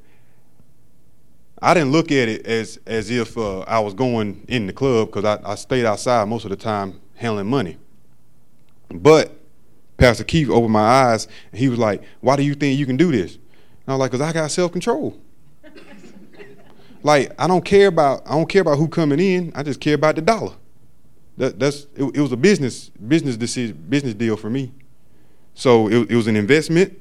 I 1.63 1.75
didn't 1.75 1.93
look 1.93 2.11
at 2.11 2.29
it 2.29 2.47
as 2.47 2.79
as 2.87 3.11
if 3.11 3.37
uh, 3.37 3.61
I 3.61 3.81
was 3.81 3.95
going 3.95 4.45
in 4.49 4.67
the 4.67 4.73
club 4.73 5.09
because 5.09 5.25
I, 5.25 5.53
I 5.53 5.55
stayed 5.57 5.85
outside 5.85 6.27
most 6.29 6.45
of 6.45 6.51
the 6.51 6.57
time 6.57 7.01
handling 7.15 7.49
money. 7.49 7.77
But 8.89 9.33
Pastor 9.99 10.25
Keith 10.25 10.49
opened 10.49 10.73
my 10.73 10.81
eyes 10.81 11.29
and 11.53 11.61
he 11.61 11.69
was 11.69 11.79
like, 11.79 12.03
"Why 12.21 12.37
do 12.37 12.43
you 12.43 12.55
think 12.55 12.79
you 12.79 12.87
can 12.87 12.97
do 12.97 13.13
this?" 13.13 13.35
And 13.35 13.89
I 13.89 13.93
was 13.93 14.01
like, 14.01 14.11
"Cause 14.11 14.21
I 14.21 14.33
got 14.33 14.51
self 14.51 14.73
control. 14.73 15.21
like 17.03 17.33
I 17.39 17.47
don't 17.47 17.65
care 17.65 17.89
about 17.89 18.23
I 18.27 18.31
don't 18.31 18.49
care 18.49 18.63
about 18.63 18.79
who 18.79 18.89
coming 18.89 19.21
in. 19.21 19.53
I 19.55 19.63
just 19.63 19.81
care 19.81 19.95
about 19.95 20.17
the 20.17 20.23
dollar. 20.23 20.55
that, 21.37 21.59
that's 21.59 21.87
it, 21.95 22.05
it 22.15 22.21
was 22.21 22.33
a 22.33 22.37
business 22.37 22.89
business 22.89 23.37
decision 23.37 23.85
business 23.89 24.15
deal 24.15 24.37
for 24.37 24.49
me. 24.49 24.73
So 25.55 25.89
it, 25.89 26.11
it 26.11 26.17
was 26.17 26.27
an 26.27 26.37
investment, 26.37 26.99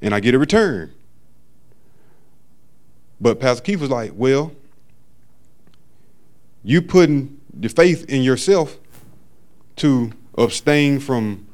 and 0.00 0.14
I 0.14 0.20
get 0.20 0.34
a 0.34 0.38
return. 0.38 0.92
But 3.20 3.40
Pastor 3.40 3.62
Keith 3.62 3.80
was 3.80 3.90
like, 3.90 4.12
well, 4.14 4.52
you 6.62 6.82
putting 6.82 7.40
the 7.52 7.68
faith 7.68 8.04
in 8.08 8.22
yourself 8.22 8.78
to 9.76 10.12
abstain 10.36 11.00
from 11.00 11.46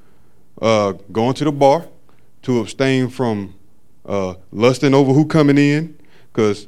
uh, 0.61 0.93
going 1.13 1.35
to 1.35 1.45
the 1.45 1.53
bar, 1.53 1.87
to 2.43 2.61
abstain 2.61 3.09
from 3.09 3.55
uh, 4.07 4.35
lusting 4.51 4.95
over 4.95 5.13
who 5.13 5.27
coming 5.27 5.59
in, 5.59 5.97
because 6.33 6.67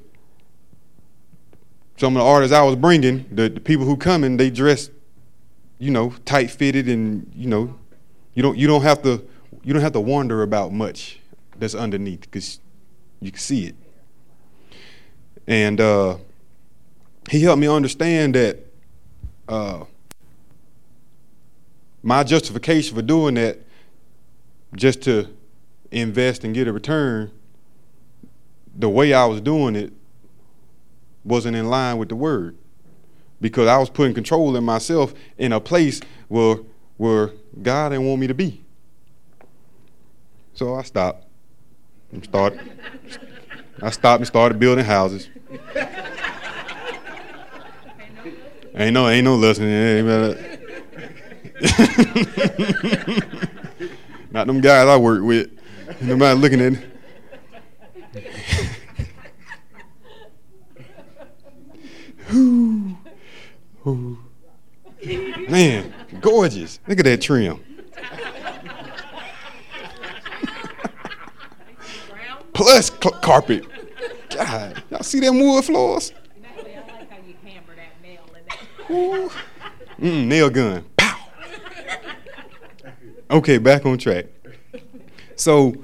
some 1.96 2.16
of 2.16 2.22
the 2.22 2.26
artists 2.28 2.54
I 2.54 2.62
was 2.62 2.76
bringing, 2.76 3.24
the, 3.30 3.48
the 3.48 3.60
people 3.60 3.84
who 3.86 3.96
coming, 3.96 4.36
they 4.36 4.50
dress, 4.50 4.90
you 5.78 5.90
know, 5.90 6.14
tight 6.24 6.50
fitted, 6.50 6.88
and 6.88 7.30
you 7.34 7.48
know, 7.48 7.76
you 8.34 8.42
don't 8.42 8.58
you 8.58 8.66
don't 8.66 8.82
have 8.82 9.02
to 9.02 9.26
you 9.62 9.72
don't 9.72 9.82
have 9.82 9.92
to 9.92 10.00
wonder 10.00 10.42
about 10.42 10.72
much 10.72 11.18
that's 11.56 11.74
underneath 11.74 12.22
because 12.22 12.60
you 13.20 13.30
can 13.30 13.40
see 13.40 13.66
it. 13.66 13.74
And 15.46 15.80
uh, 15.80 16.16
he 17.30 17.42
helped 17.42 17.60
me 17.60 17.68
understand 17.68 18.34
that 18.34 18.58
uh, 19.48 19.84
my 22.02 22.22
justification 22.22 22.94
for 22.94 23.02
doing 23.02 23.34
that, 23.34 23.58
just 24.74 25.02
to 25.02 25.28
invest 25.90 26.44
and 26.44 26.54
get 26.54 26.66
a 26.66 26.72
return, 26.72 27.30
the 28.76 28.88
way 28.88 29.14
I 29.14 29.24
was 29.26 29.40
doing 29.40 29.76
it 29.76 29.92
wasn't 31.24 31.56
in 31.56 31.68
line 31.68 31.96
with 31.98 32.08
the 32.08 32.16
word 32.16 32.56
because 33.40 33.68
I 33.68 33.78
was 33.78 33.90
putting 33.90 34.14
control 34.14 34.56
in 34.56 34.64
myself 34.64 35.14
in 35.38 35.52
a 35.52 35.60
place 35.60 36.00
where 36.28 36.58
where 36.96 37.32
God 37.60 37.90
didn't 37.90 38.06
want 38.06 38.20
me 38.20 38.26
to 38.28 38.34
be. 38.34 38.62
So 40.54 40.74
I 40.74 40.82
stopped 40.82 41.26
and 42.12 42.22
started. 42.24 42.60
I 43.82 43.90
stopped 43.90 44.20
and 44.20 44.26
started 44.26 44.58
building 44.58 44.84
houses. 44.84 45.28
ain't 48.74 48.94
no 48.94 49.08
ain't 49.08 49.24
no 49.24 49.36
lesson. 49.36 49.66
Not 54.30 54.46
them 54.46 54.60
guys 54.60 54.88
I 54.88 54.96
work 54.96 55.22
with. 55.22 55.50
Nobody 56.00 56.40
looking 56.40 56.60
at. 56.60 56.72
Ooh. 62.32 62.96
Man, 65.48 65.92
gorgeous. 66.20 66.80
Look 66.88 66.98
at 66.98 67.04
that 67.04 67.20
trim. 67.20 67.62
Plus 72.54 72.90
cl- 72.90 73.20
carpet. 73.20 73.64
God, 74.30 74.82
y'all 74.90 75.02
see 75.02 75.20
them 75.20 75.38
wood 75.38 75.64
floors? 75.64 76.12
Ooh. 78.90 79.30
Mm, 80.00 80.26
nail 80.26 80.50
gun. 80.50 80.84
Pow. 80.96 81.28
Okay, 83.30 83.58
back 83.58 83.86
on 83.86 83.98
track. 83.98 84.26
So, 85.36 85.74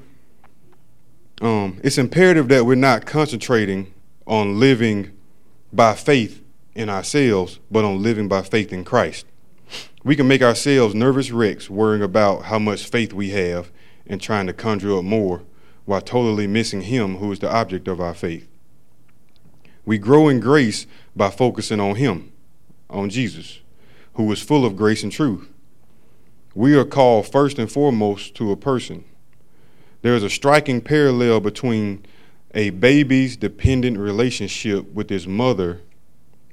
um, 1.40 1.80
it's 1.83 1.98
imperative 1.98 2.48
that 2.48 2.66
we're 2.66 2.74
not 2.74 3.06
concentrating 3.06 3.92
on 4.26 4.61
living 4.61 5.16
by 5.72 5.94
faith 5.94 6.42
in 6.74 6.88
ourselves, 6.88 7.59
but 7.70 7.85
on 7.85 8.02
living 8.02 8.28
by 8.28 8.42
faith 8.42 8.72
in 8.72 8.85
Christ. 8.85 9.26
We 10.04 10.16
can 10.16 10.28
make 10.28 10.42
ourselves 10.42 10.94
nervous 10.94 11.30
wrecks 11.30 11.68
worrying 11.68 12.02
about 12.02 12.44
how 12.44 12.59
much 12.59 12.88
faith 12.88 13.12
we 13.12 13.30
have 13.30 13.70
and 14.06 14.20
trying 14.20 14.46
to 14.46 14.52
conjure 14.52 14.96
up 14.98 15.04
more 15.04 15.42
while 15.90 16.00
totally 16.00 16.46
missing 16.46 16.83
Him 16.83 17.16
who 17.16 17.33
is 17.33 17.40
the 17.40 17.53
object 17.53 17.88
of 17.88 18.00
our 18.00 18.14
faith. 18.14 18.46
We 19.85 19.98
grow 19.98 20.29
in 20.29 20.38
grace 20.38 20.87
by 21.16 21.31
focusing 21.31 21.81
on 21.81 21.96
Him, 21.96 22.31
on 22.88 23.11
Jesus, 23.11 23.59
who 24.14 24.31
is 24.31 24.40
full 24.40 24.64
of 24.64 24.76
grace 24.76 25.03
and 25.03 25.11
truth. 25.11 25.48
We 26.55 26.76
are 26.76 26.85
called 26.85 27.26
first 27.26 27.59
and 27.59 27.68
foremost 27.68 28.37
to 28.37 28.53
a 28.53 28.57
person. 28.57 29.03
There 30.03 30.14
is 30.14 30.22
a 30.22 30.31
striking 30.31 30.81
parallel 30.81 31.40
between 31.40 32.07
a 32.55 32.70
baby's 32.70 33.37
dependent 33.37 33.98
relationship 33.98 34.92
with 34.92 35.11
his 35.11 35.26
mother 35.26 35.81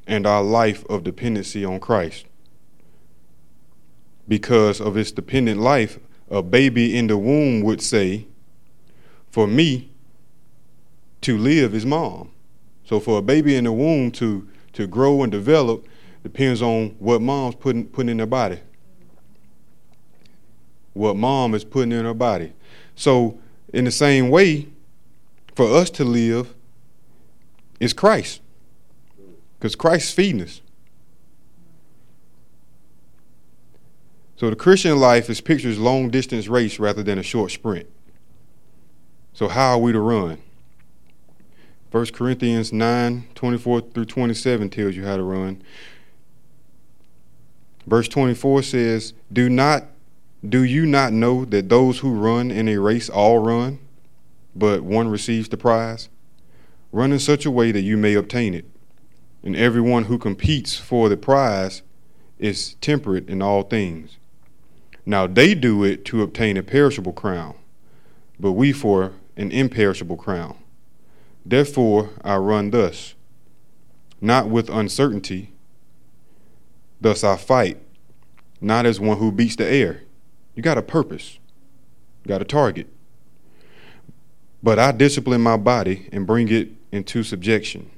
and 0.07 0.25
our 0.25 0.41
life 0.41 0.83
of 0.89 1.03
dependency 1.03 1.63
on 1.63 1.79
Christ. 1.79 2.25
Because 4.27 4.81
of 4.81 4.97
its 4.97 5.11
dependent 5.11 5.61
life, 5.61 5.99
a 6.27 6.41
baby 6.41 6.97
in 6.97 7.05
the 7.05 7.19
womb 7.19 7.61
would 7.61 7.83
say, 7.83 8.25
For 9.37 9.45
me, 9.45 9.91
to 11.21 11.37
live 11.37 11.75
is 11.75 11.85
mom. 11.85 12.31
So 12.85 12.99
for 12.99 13.19
a 13.19 13.21
baby 13.21 13.55
in 13.55 13.65
the 13.65 13.71
womb 13.71 14.09
to, 14.13 14.47
to 14.73 14.87
grow 14.87 15.21
and 15.21 15.31
develop 15.31 15.85
depends 16.23 16.63
on 16.63 16.95
what 16.97 17.21
mom's 17.21 17.53
putting, 17.53 17.85
putting 17.85 18.09
in 18.09 18.17
her 18.17 18.25
body. 18.25 18.59
What 20.93 21.17
mom 21.17 21.53
is 21.53 21.63
putting 21.63 21.91
in 21.91 22.03
her 22.03 22.15
body. 22.15 22.51
So 22.95 23.37
in 23.71 23.85
the 23.85 23.91
same 23.91 24.31
way, 24.31 24.69
for 25.53 25.71
us 25.71 25.91
to 25.91 26.03
live 26.03 26.55
is 27.79 27.93
Christ. 27.93 28.41
Because 29.59 29.75
Christ's 29.75 30.13
feeding 30.13 30.41
us. 30.41 30.61
So 34.35 34.49
the 34.49 34.55
Christian 34.55 34.99
life 34.99 35.29
is 35.29 35.41
pictures 35.41 35.77
long 35.77 36.09
distance 36.09 36.47
race 36.47 36.79
rather 36.79 37.03
than 37.03 37.19
a 37.19 37.23
short 37.23 37.51
sprint. 37.51 37.87
So 39.37 39.47
how 39.47 39.73
are 39.73 39.77
we 39.77 39.91
to 39.91 39.99
run? 39.99 40.39
1 41.91 42.05
Corinthians 42.07 42.73
9, 42.73 43.27
24 43.35 43.81
through 43.81 44.05
27 44.05 44.67
tells 44.71 44.95
you 44.95 45.05
how 45.05 45.15
to 45.15 45.21
run. 45.21 45.61
Verse 47.85 48.07
24 48.07 48.63
says, 48.63 49.13
Do 49.31 49.47
not 49.47 49.83
do 50.49 50.63
you 50.63 50.87
not 50.87 51.13
know 51.13 51.45
that 51.45 51.69
those 51.69 51.99
who 51.99 52.15
run 52.15 52.49
in 52.49 52.67
a 52.67 52.77
race 52.77 53.09
all 53.09 53.37
run, 53.37 53.77
but 54.55 54.81
one 54.81 55.07
receives 55.07 55.49
the 55.49 55.57
prize? 55.57 56.09
Run 56.91 57.11
in 57.11 57.19
such 57.19 57.45
a 57.45 57.51
way 57.51 57.71
that 57.71 57.81
you 57.81 57.95
may 57.95 58.15
obtain 58.15 58.55
it. 58.55 58.65
And 59.43 59.55
everyone 59.55 60.05
who 60.05 60.17
competes 60.17 60.77
for 60.77 61.09
the 61.09 61.17
prize 61.17 61.83
is 62.39 62.73
temperate 62.81 63.29
in 63.29 63.43
all 63.43 63.61
things. 63.61 64.17
Now 65.05 65.27
they 65.27 65.53
do 65.53 65.83
it 65.83 66.05
to 66.05 66.23
obtain 66.23 66.57
a 66.57 66.63
perishable 66.63 67.13
crown, 67.13 67.53
but 68.39 68.53
we 68.53 68.71
for 68.71 69.13
an 69.37 69.51
imperishable 69.51 70.17
crown. 70.17 70.57
Therefore 71.45 72.09
I 72.23 72.35
run 72.35 72.71
thus, 72.71 73.13
not 74.19 74.49
with 74.49 74.69
uncertainty. 74.69 75.53
Thus 76.99 77.23
I 77.23 77.37
fight, 77.37 77.77
not 78.59 78.87
as 78.87 78.99
one 78.99 79.19
who 79.19 79.31
beats 79.31 79.55
the 79.55 79.65
air. 79.65 80.01
You 80.55 80.63
got 80.63 80.79
a 80.79 80.81
purpose, 80.81 81.37
you 82.23 82.29
got 82.29 82.41
a 82.41 82.45
target. 82.45 82.87
But 84.63 84.79
I 84.79 84.91
discipline 84.91 85.41
my 85.41 85.55
body 85.55 86.09
and 86.11 86.25
bring 86.25 86.49
it 86.49 86.71
into 86.91 87.21
subjection, 87.21 87.91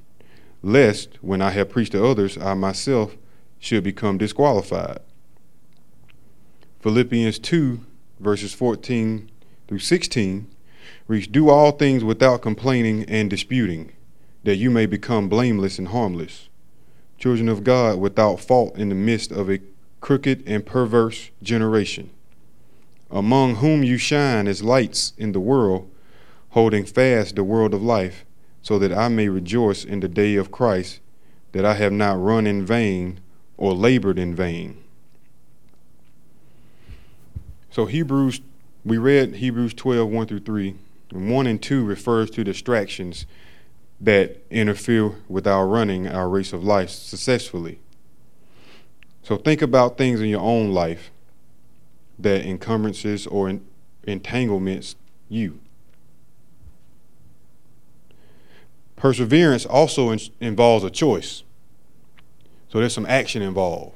lest 0.61 1.17
when 1.21 1.41
I 1.41 1.51
have 1.51 1.69
preached 1.69 1.93
to 1.93 2.05
others, 2.05 2.37
I 2.37 2.53
myself 2.53 3.15
should 3.59 3.83
become 3.83 4.17
disqualified. 4.17 4.99
Philippians 6.81 7.39
2, 7.39 7.85
verses 8.19 8.53
14 8.53 9.31
through 9.67 9.79
16 9.79 10.47
reads, 11.09 11.27
Do 11.27 11.49
all 11.49 11.71
things 11.71 12.03
without 12.05 12.41
complaining 12.41 13.03
and 13.09 13.29
disputing, 13.29 13.91
that 14.45 14.55
you 14.55 14.69
may 14.69 14.85
become 14.85 15.27
blameless 15.27 15.77
and 15.77 15.89
harmless, 15.89 16.47
children 17.17 17.49
of 17.49 17.65
God 17.65 17.99
without 17.99 18.39
fault 18.39 18.77
in 18.77 18.87
the 18.87 18.95
midst 18.95 19.31
of 19.31 19.49
a 19.49 19.59
crooked 19.99 20.43
and 20.47 20.65
perverse 20.65 21.31
generation, 21.43 22.11
among 23.11 23.55
whom 23.55 23.83
you 23.83 23.97
shine 23.97 24.47
as 24.47 24.63
lights 24.63 25.11
in 25.17 25.33
the 25.33 25.39
world 25.41 25.89
holding 26.51 26.85
fast 26.85 27.35
the 27.35 27.43
world 27.43 27.73
of 27.73 27.83
life, 27.83 28.25
so 28.61 28.79
that 28.79 28.93
I 28.93 29.07
may 29.07 29.29
rejoice 29.29 29.83
in 29.83 29.99
the 29.99 30.07
day 30.07 30.35
of 30.35 30.51
Christ, 30.51 30.99
that 31.51 31.65
I 31.65 31.75
have 31.75 31.93
not 31.93 32.21
run 32.21 32.47
in 32.47 32.65
vain 32.65 33.19
or 33.57 33.73
labored 33.73 34.19
in 34.19 34.35
vain. 34.35 34.83
So, 37.71 37.85
Hebrews, 37.85 38.41
we 38.83 38.97
read 38.97 39.35
Hebrews 39.35 39.73
12, 39.73 40.09
1 40.09 40.27
through 40.27 40.39
3. 40.39 40.75
1 41.11 41.47
and 41.47 41.61
2 41.61 41.83
refers 41.83 42.29
to 42.31 42.43
distractions 42.43 43.25
that 44.01 44.43
interfere 44.49 45.15
with 45.27 45.45
our 45.45 45.67
running 45.67 46.07
our 46.07 46.29
race 46.29 46.53
of 46.53 46.63
life 46.63 46.89
successfully. 46.89 47.79
So, 49.23 49.37
think 49.37 49.61
about 49.61 49.97
things 49.97 50.21
in 50.21 50.27
your 50.27 50.41
own 50.41 50.71
life 50.71 51.11
that 52.17 52.45
encumbrances 52.45 53.27
or 53.27 53.59
entanglements 54.03 54.95
you. 55.27 55.59
Perseverance 58.95 59.65
also 59.65 60.09
in, 60.09 60.19
involves 60.41 60.83
a 60.83 60.89
choice. 60.89 61.43
So 62.67 62.79
there's 62.79 62.93
some 62.93 63.05
action 63.05 63.41
involved. 63.41 63.95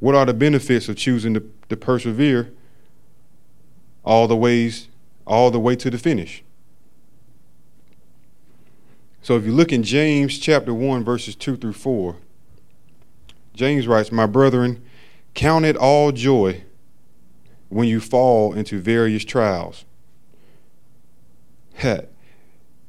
What 0.00 0.14
are 0.14 0.24
the 0.24 0.34
benefits 0.34 0.88
of 0.88 0.96
choosing 0.96 1.34
to, 1.34 1.48
to 1.68 1.76
persevere 1.76 2.52
all 4.04 4.26
the 4.28 4.36
ways, 4.36 4.88
all 5.26 5.50
the 5.50 5.60
way 5.60 5.76
to 5.76 5.90
the 5.90 5.98
finish? 5.98 6.42
So 9.22 9.36
if 9.36 9.44
you 9.44 9.52
look 9.52 9.72
in 9.72 9.84
James 9.84 10.38
chapter 10.38 10.74
1, 10.74 11.04
verses 11.04 11.36
2 11.36 11.56
through 11.56 11.74
4, 11.74 12.16
James 13.54 13.86
writes, 13.86 14.10
My 14.10 14.26
brethren, 14.26 14.82
count 15.34 15.64
it 15.64 15.76
all 15.76 16.10
joy 16.10 16.64
when 17.68 17.86
you 17.86 18.00
fall 18.00 18.52
into 18.52 18.80
various 18.80 19.24
trials. 19.24 19.84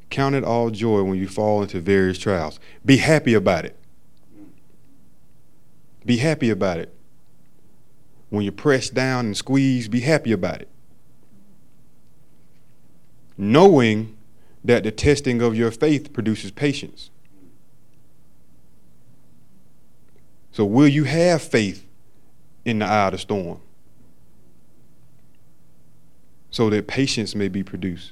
count 0.09 0.35
it 0.35 0.43
all 0.43 0.69
joy 0.69 1.03
when 1.03 1.17
you 1.17 1.27
fall 1.27 1.61
into 1.61 1.79
various 1.79 2.17
trials. 2.17 2.59
Be 2.85 2.97
happy 2.97 3.33
about 3.33 3.65
it. 3.65 3.77
Be 6.05 6.17
happy 6.17 6.49
about 6.49 6.79
it. 6.79 6.93
When 8.29 8.43
you're 8.43 8.51
pressed 8.51 8.93
down 8.93 9.25
and 9.25 9.37
squeezed, 9.37 9.91
be 9.91 10.01
happy 10.01 10.31
about 10.31 10.61
it. 10.61 10.69
Knowing 13.37 14.15
that 14.63 14.83
the 14.83 14.91
testing 14.91 15.41
of 15.41 15.55
your 15.55 15.71
faith 15.71 16.13
produces 16.13 16.51
patience. 16.51 17.09
So, 20.51 20.65
will 20.65 20.87
you 20.87 21.03
have 21.03 21.41
faith 21.41 21.85
in 22.63 22.79
the 22.79 22.85
eye 22.85 23.07
of 23.07 23.13
the 23.13 23.17
storm? 23.17 23.59
So 26.51 26.69
that 26.69 26.87
patience 26.87 27.33
may 27.33 27.47
be 27.47 27.63
produced. 27.63 28.11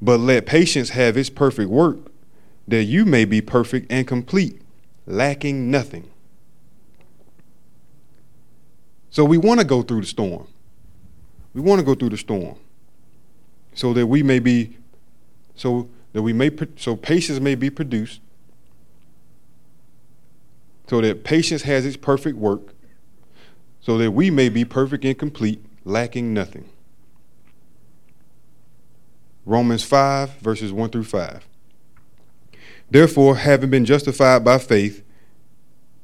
But 0.00 0.18
let 0.18 0.44
patience 0.46 0.90
have 0.90 1.16
its 1.16 1.30
perfect 1.30 1.70
work, 1.70 1.98
that 2.66 2.82
you 2.84 3.06
may 3.06 3.24
be 3.24 3.40
perfect 3.40 3.90
and 3.90 4.06
complete, 4.06 4.60
lacking 5.06 5.70
nothing. 5.70 6.10
So, 9.10 9.24
we 9.24 9.38
want 9.38 9.60
to 9.60 9.66
go 9.66 9.82
through 9.82 10.00
the 10.00 10.06
storm. 10.06 10.48
We 11.54 11.60
want 11.60 11.78
to 11.78 11.84
go 11.84 11.94
through 11.94 12.10
the 12.10 12.16
storm 12.16 12.56
so 13.74 13.92
that 13.92 14.06
we 14.06 14.22
may 14.22 14.38
be 14.38 14.76
so 15.54 15.88
that 16.12 16.22
we 16.22 16.32
may 16.32 16.50
so 16.76 16.96
patience 16.96 17.40
may 17.40 17.54
be 17.54 17.70
produced 17.70 18.20
so 20.88 21.00
that 21.00 21.24
patience 21.24 21.62
has 21.62 21.86
its 21.86 21.96
perfect 21.96 22.36
work 22.36 22.74
so 23.80 23.98
that 23.98 24.10
we 24.12 24.30
may 24.30 24.48
be 24.48 24.64
perfect 24.64 25.04
and 25.04 25.18
complete 25.18 25.64
lacking 25.84 26.32
nothing. 26.32 26.68
Romans 29.44 29.82
5 29.82 30.38
verses 30.38 30.72
1 30.72 30.90
through 30.90 31.04
5 31.04 31.48
therefore 32.90 33.36
having 33.36 33.70
been 33.70 33.84
justified 33.84 34.44
by 34.44 34.58
faith 34.58 35.02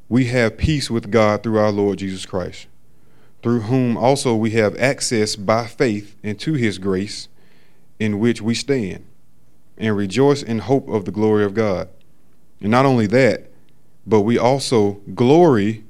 we 0.09 0.25
have 0.25 0.59
peace 0.59 0.91
with 0.91 1.11
god 1.11 1.43
through 1.45 1.57
our 1.57 1.71
lord 1.71 1.99
jesus 1.99 2.27
christ 2.27 2.67
through 3.43 3.61
whom 3.61 3.97
also 3.97 4.35
we 4.35 4.51
have 4.51 4.77
access 4.81 5.37
by 5.37 5.67
faith 5.67 6.17
into 6.25 6.55
his 6.55 6.79
grace 6.79 7.29
in 7.99 8.19
which 8.19 8.41
we 8.41 8.55
stand 8.55 9.05
and 9.77 9.97
rejoice 9.97 10.43
in 10.43 10.61
hope 10.61 10.89
of 10.89 11.05
the 11.05 11.11
glory 11.11 11.45
of 11.45 11.55
God. 11.55 11.89
And 12.61 12.71
not 12.71 12.87
only 12.87 13.07
that, 13.09 13.51
but 14.07 14.23
we 14.23 14.39
also 14.39 15.01
glory 15.15 15.85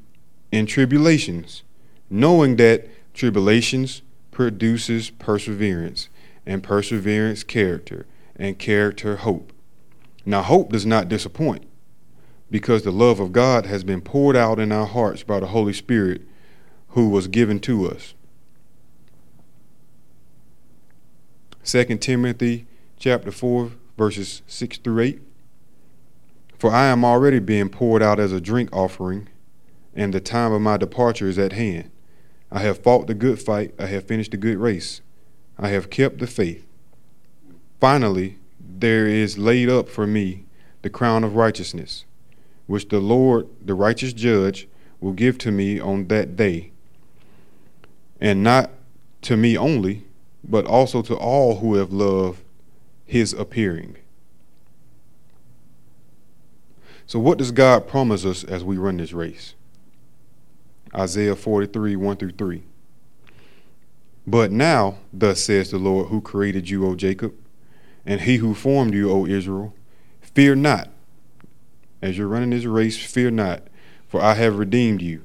in 0.52 0.66
tribulations, 0.66 1.62
knowing 2.10 2.56
that 2.56 2.88
tribulations 3.14 4.02
produces 4.30 5.10
perseverance, 5.10 6.08
and 6.46 6.62
perseverance 6.62 7.42
character, 7.44 8.06
and 8.36 8.58
character 8.58 9.16
hope. 9.16 9.52
Now 10.24 10.42
hope 10.42 10.70
does 10.72 10.86
not 10.86 11.08
disappoint, 11.08 11.64
because 12.50 12.82
the 12.82 12.90
love 12.90 13.20
of 13.20 13.32
God 13.32 13.66
has 13.66 13.84
been 13.84 14.00
poured 14.00 14.36
out 14.36 14.58
in 14.58 14.72
our 14.72 14.86
hearts 14.86 15.22
by 15.22 15.40
the 15.40 15.48
Holy 15.48 15.72
Spirit 15.72 16.22
who 16.90 17.08
was 17.08 17.28
given 17.28 17.60
to 17.60 17.90
us. 17.90 18.14
2 21.68 21.84
Timothy 21.98 22.66
chapter 22.98 23.30
4, 23.30 23.72
verses 23.98 24.40
6 24.46 24.78
through 24.78 25.02
8. 25.02 25.22
For 26.58 26.70
I 26.70 26.86
am 26.86 27.04
already 27.04 27.40
being 27.40 27.68
poured 27.68 28.02
out 28.02 28.18
as 28.18 28.32
a 28.32 28.40
drink 28.40 28.74
offering, 28.74 29.28
and 29.94 30.14
the 30.14 30.20
time 30.20 30.50
of 30.52 30.62
my 30.62 30.78
departure 30.78 31.28
is 31.28 31.38
at 31.38 31.52
hand. 31.52 31.90
I 32.50 32.60
have 32.60 32.82
fought 32.82 33.06
the 33.06 33.12
good 33.12 33.38
fight, 33.38 33.74
I 33.78 33.84
have 33.84 34.04
finished 34.04 34.30
the 34.30 34.38
good 34.38 34.56
race, 34.56 35.02
I 35.58 35.68
have 35.68 35.90
kept 35.90 36.20
the 36.20 36.26
faith. 36.26 36.64
Finally, 37.78 38.38
there 38.58 39.06
is 39.06 39.36
laid 39.36 39.68
up 39.68 39.90
for 39.90 40.06
me 40.06 40.46
the 40.80 40.88
crown 40.88 41.22
of 41.22 41.36
righteousness, 41.36 42.06
which 42.66 42.88
the 42.88 42.98
Lord, 42.98 43.46
the 43.62 43.74
righteous 43.74 44.14
judge, 44.14 44.68
will 45.00 45.12
give 45.12 45.36
to 45.36 45.50
me 45.50 45.78
on 45.78 46.08
that 46.08 46.34
day, 46.34 46.72
and 48.22 48.42
not 48.42 48.70
to 49.20 49.36
me 49.36 49.54
only, 49.58 50.07
but 50.48 50.64
also 50.64 51.02
to 51.02 51.14
all 51.14 51.56
who 51.56 51.74
have 51.74 51.92
loved 51.92 52.42
his 53.04 53.32
appearing. 53.32 53.96
So, 57.06 57.18
what 57.18 57.38
does 57.38 57.52
God 57.52 57.86
promise 57.86 58.24
us 58.24 58.44
as 58.44 58.64
we 58.64 58.76
run 58.76 58.96
this 58.96 59.12
race? 59.12 59.54
Isaiah 60.94 61.36
43, 61.36 61.96
1 61.96 62.16
through 62.16 62.32
3. 62.32 62.62
But 64.26 64.52
now, 64.52 64.98
thus 65.12 65.42
says 65.42 65.70
the 65.70 65.78
Lord, 65.78 66.08
who 66.08 66.20
created 66.20 66.68
you, 66.68 66.86
O 66.86 66.94
Jacob, 66.94 67.34
and 68.04 68.22
he 68.22 68.36
who 68.36 68.54
formed 68.54 68.94
you, 68.94 69.10
O 69.10 69.26
Israel, 69.26 69.74
fear 70.20 70.54
not. 70.54 70.90
As 72.00 72.16
you're 72.16 72.28
running 72.28 72.50
this 72.50 72.64
race, 72.64 72.96
fear 72.96 73.30
not, 73.30 73.62
for 74.06 74.20
I 74.20 74.34
have 74.34 74.58
redeemed 74.58 75.02
you. 75.02 75.24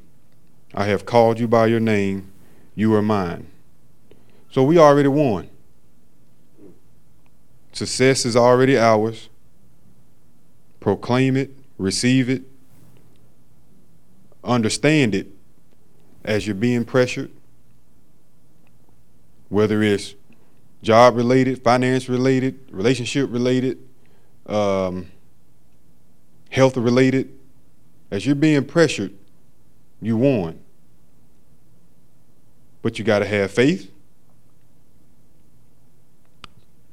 I 0.73 0.85
have 0.85 1.05
called 1.05 1.39
you 1.39 1.47
by 1.47 1.67
your 1.67 1.79
name. 1.79 2.31
You 2.75 2.93
are 2.95 3.01
mine. 3.01 3.47
So 4.53 4.61
we 4.63 4.77
already 4.77 5.07
won. 5.07 5.49
Success 7.71 8.23
is 8.23 8.35
already 8.35 8.77
ours. 8.77 9.27
Proclaim 10.79 11.35
it, 11.35 11.49
receive 11.79 12.29
it, 12.29 12.43
understand 14.43 15.15
it 15.15 15.25
as 16.23 16.45
you're 16.45 16.53
being 16.55 16.85
pressured, 16.85 17.31
whether 19.49 19.81
it's 19.81 20.13
job 20.83 21.15
related, 21.15 21.63
finance 21.63 22.07
related, 22.07 22.59
relationship 22.69 23.31
related, 23.31 23.79
um, 24.45 25.11
health 26.51 26.77
related. 26.77 27.35
As 28.11 28.23
you're 28.23 28.35
being 28.35 28.65
pressured, 28.65 29.15
you 29.99 30.15
won. 30.15 30.59
But 32.83 32.99
you 32.99 33.05
got 33.05 33.19
to 33.19 33.25
have 33.25 33.49
faith. 33.49 33.89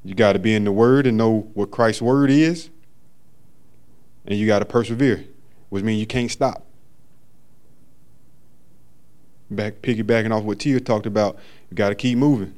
You 0.04 0.14
got 0.14 0.32
to 0.32 0.38
be 0.38 0.54
in 0.54 0.64
the 0.64 0.72
Word 0.72 1.06
and 1.06 1.16
know 1.16 1.50
what 1.54 1.70
Christ's 1.70 2.02
Word 2.02 2.30
is. 2.30 2.70
And 4.26 4.38
you 4.38 4.46
got 4.46 4.60
to 4.60 4.64
persevere, 4.64 5.24
which 5.68 5.82
means 5.82 6.00
you 6.00 6.06
can't 6.06 6.30
stop. 6.30 6.64
Back 9.50 9.82
piggybacking 9.82 10.32
off 10.32 10.44
what 10.44 10.60
Tia 10.60 10.80
talked 10.80 11.06
about, 11.06 11.38
you 11.70 11.74
got 11.74 11.88
to 11.88 11.94
keep 11.94 12.16
moving. 12.16 12.54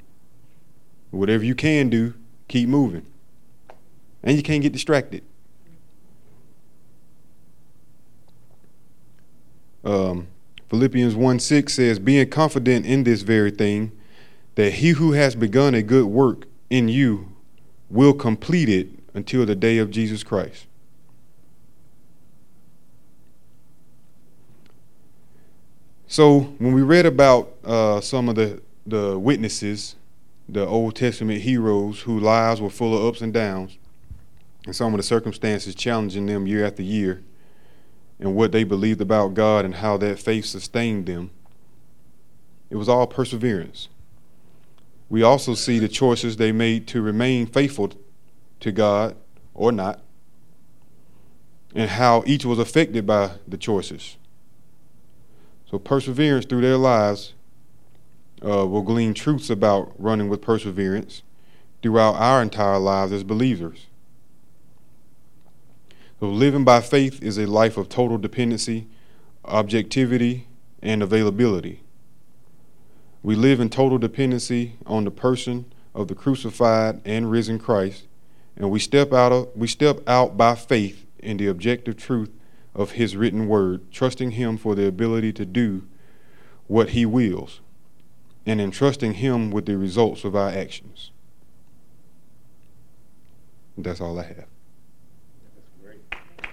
Whatever 1.11 1.45
you 1.45 1.55
can 1.55 1.89
do, 1.89 2.15
keep 2.49 2.69
moving. 2.69 3.07
And 4.23 4.37
you 4.37 4.43
can't 4.43 4.63
get 4.63 4.73
distracted. 4.73 5.25
Um, 9.85 10.29
Philippians 10.69 11.17
1 11.17 11.39
6 11.41 11.75
says, 11.75 11.99
Being 11.99 12.29
confident 12.31 12.87
in 12.87 13.05
this 13.05 13.23
very 13.23 13.51
thing, 13.51 13.93
that 14.55 14.75
he 14.75 14.91
who 14.91 15.13
has 15.13 15.35
begun 15.35 15.75
a 15.75 15.83
good 15.83 16.07
work 16.07 16.47
in 16.71 16.89
you 16.89 17.32
will 17.93 18.15
complete 18.15 18.71
it 18.71 18.89
until 19.13 19.45
the 19.45 19.55
day 19.55 19.77
of 19.77 19.91
Jesus 19.91 20.23
Christ. 20.23 20.67
So 26.07 26.41
when 26.59 26.73
we 26.73 26.83
read 26.83 27.07
about 27.07 27.53
uh, 27.65 28.01
some 28.01 28.29
of 28.29 28.35
the, 28.35 28.63
the 28.87 29.19
witnesses, 29.19 29.97
the 30.49 30.67
Old 30.67 30.97
Testament 30.97 31.43
heroes 31.43 32.01
whose 32.01 32.23
lives 32.23 32.61
were 32.61 32.71
full 32.71 32.97
of 32.97 33.05
ups 33.05 33.21
and 33.21 33.33
downs, 33.33 33.77
and 34.65 34.75
some 34.75 34.95
of 34.95 34.99
the 34.99 35.03
circumstances 35.03 35.75
challenging 35.75 36.27
them 36.27 36.47
year 36.47 36.67
after 36.67 36.83
year, 36.83 37.23
and 38.19 38.35
what 38.35 38.53
they 38.53 38.65
believed 38.65 39.01
about 39.01 39.35
God 39.35 39.65
and 39.65 39.77
how 39.77 39.97
that 39.99 40.19
faith 40.19 40.47
sustained 40.47 41.07
them, 41.07 41.31
it 42.71 42.77
was 42.77 42.89
all 42.89 43.07
perseverance 43.07 43.89
we 45.13 45.23
also 45.23 45.53
see 45.53 45.79
the 45.79 45.91
choices 45.91 46.39
they 46.39 46.53
made 46.53 46.89
to 46.89 47.03
remain 47.03 47.45
faithful 47.45 47.93
to 48.61 48.73
God 48.73 49.15
or 49.53 49.71
not, 49.71 50.01
and 51.75 51.91
how 51.91 52.23
each 52.25 52.47
was 52.47 52.59
affected 52.59 53.07
by 53.07 53.33
the 53.47 53.59
choices. 53.59 54.17
So, 55.71 55.79
perseverance 55.79 56.47
through 56.47 56.63
their 56.63 56.79
lives 56.79 57.35
uh, 58.43 58.67
will 58.67 58.81
glean 58.81 59.13
truths 59.13 59.51
about 59.51 59.93
running 59.99 60.31
with 60.31 60.41
perseverance 60.41 61.23
throughout 61.83 62.15
our 62.15 62.41
entire 62.41 62.79
lives 62.79 63.13
as 63.13 63.23
believers. 63.23 63.89
So, 66.21 66.31
living 66.31 66.65
by 66.65 66.81
faith 66.81 67.23
is 67.23 67.37
a 67.37 67.45
life 67.45 67.77
of 67.77 67.91
total 67.91 68.17
dependency, 68.17 68.87
objectivity, 69.45 70.49
and 70.81 71.03
availability. 71.03 71.83
We 73.23 73.37
live 73.37 73.61
in 73.61 73.69
total 73.69 73.99
dependency 73.99 74.77
on 74.85 75.05
the 75.05 75.11
person 75.11 75.73
of 75.95 76.09
the 76.09 76.15
crucified 76.15 77.01
and 77.05 77.31
risen 77.31 77.59
Christ, 77.59 78.07
and 78.57 78.71
we 78.71 78.81
step 78.81 79.13
out 79.13 79.33
of, 79.33 79.49
we 79.55 79.69
step 79.69 80.01
out 80.09 80.37
by 80.37 80.55
faith 80.55 81.07
in 81.19 81.37
the 81.37 81.47
objective 81.47 81.97
truth 81.97 82.31
of 82.75 82.93
his 82.93 83.17
written 83.17 83.47
word, 83.47 83.93
trusting 83.93 84.33
him 84.33 84.57
for 84.57 84.75
the 84.75 84.87
ability 84.87 85.33
to 85.35 85.45
do 85.45 85.87
what 86.67 86.91
he 86.91 87.07
wills 87.07 87.61
and 88.45 88.61
entrusting 88.61 89.15
him 89.15 89.51
with 89.51 89.67
the 89.67 89.77
results 89.77 90.25
of 90.25 90.35
our 90.35 90.49
actions. 90.49 91.11
That's 93.79 94.01
all 94.01 94.19
I 94.19 94.25
have. 94.25 94.52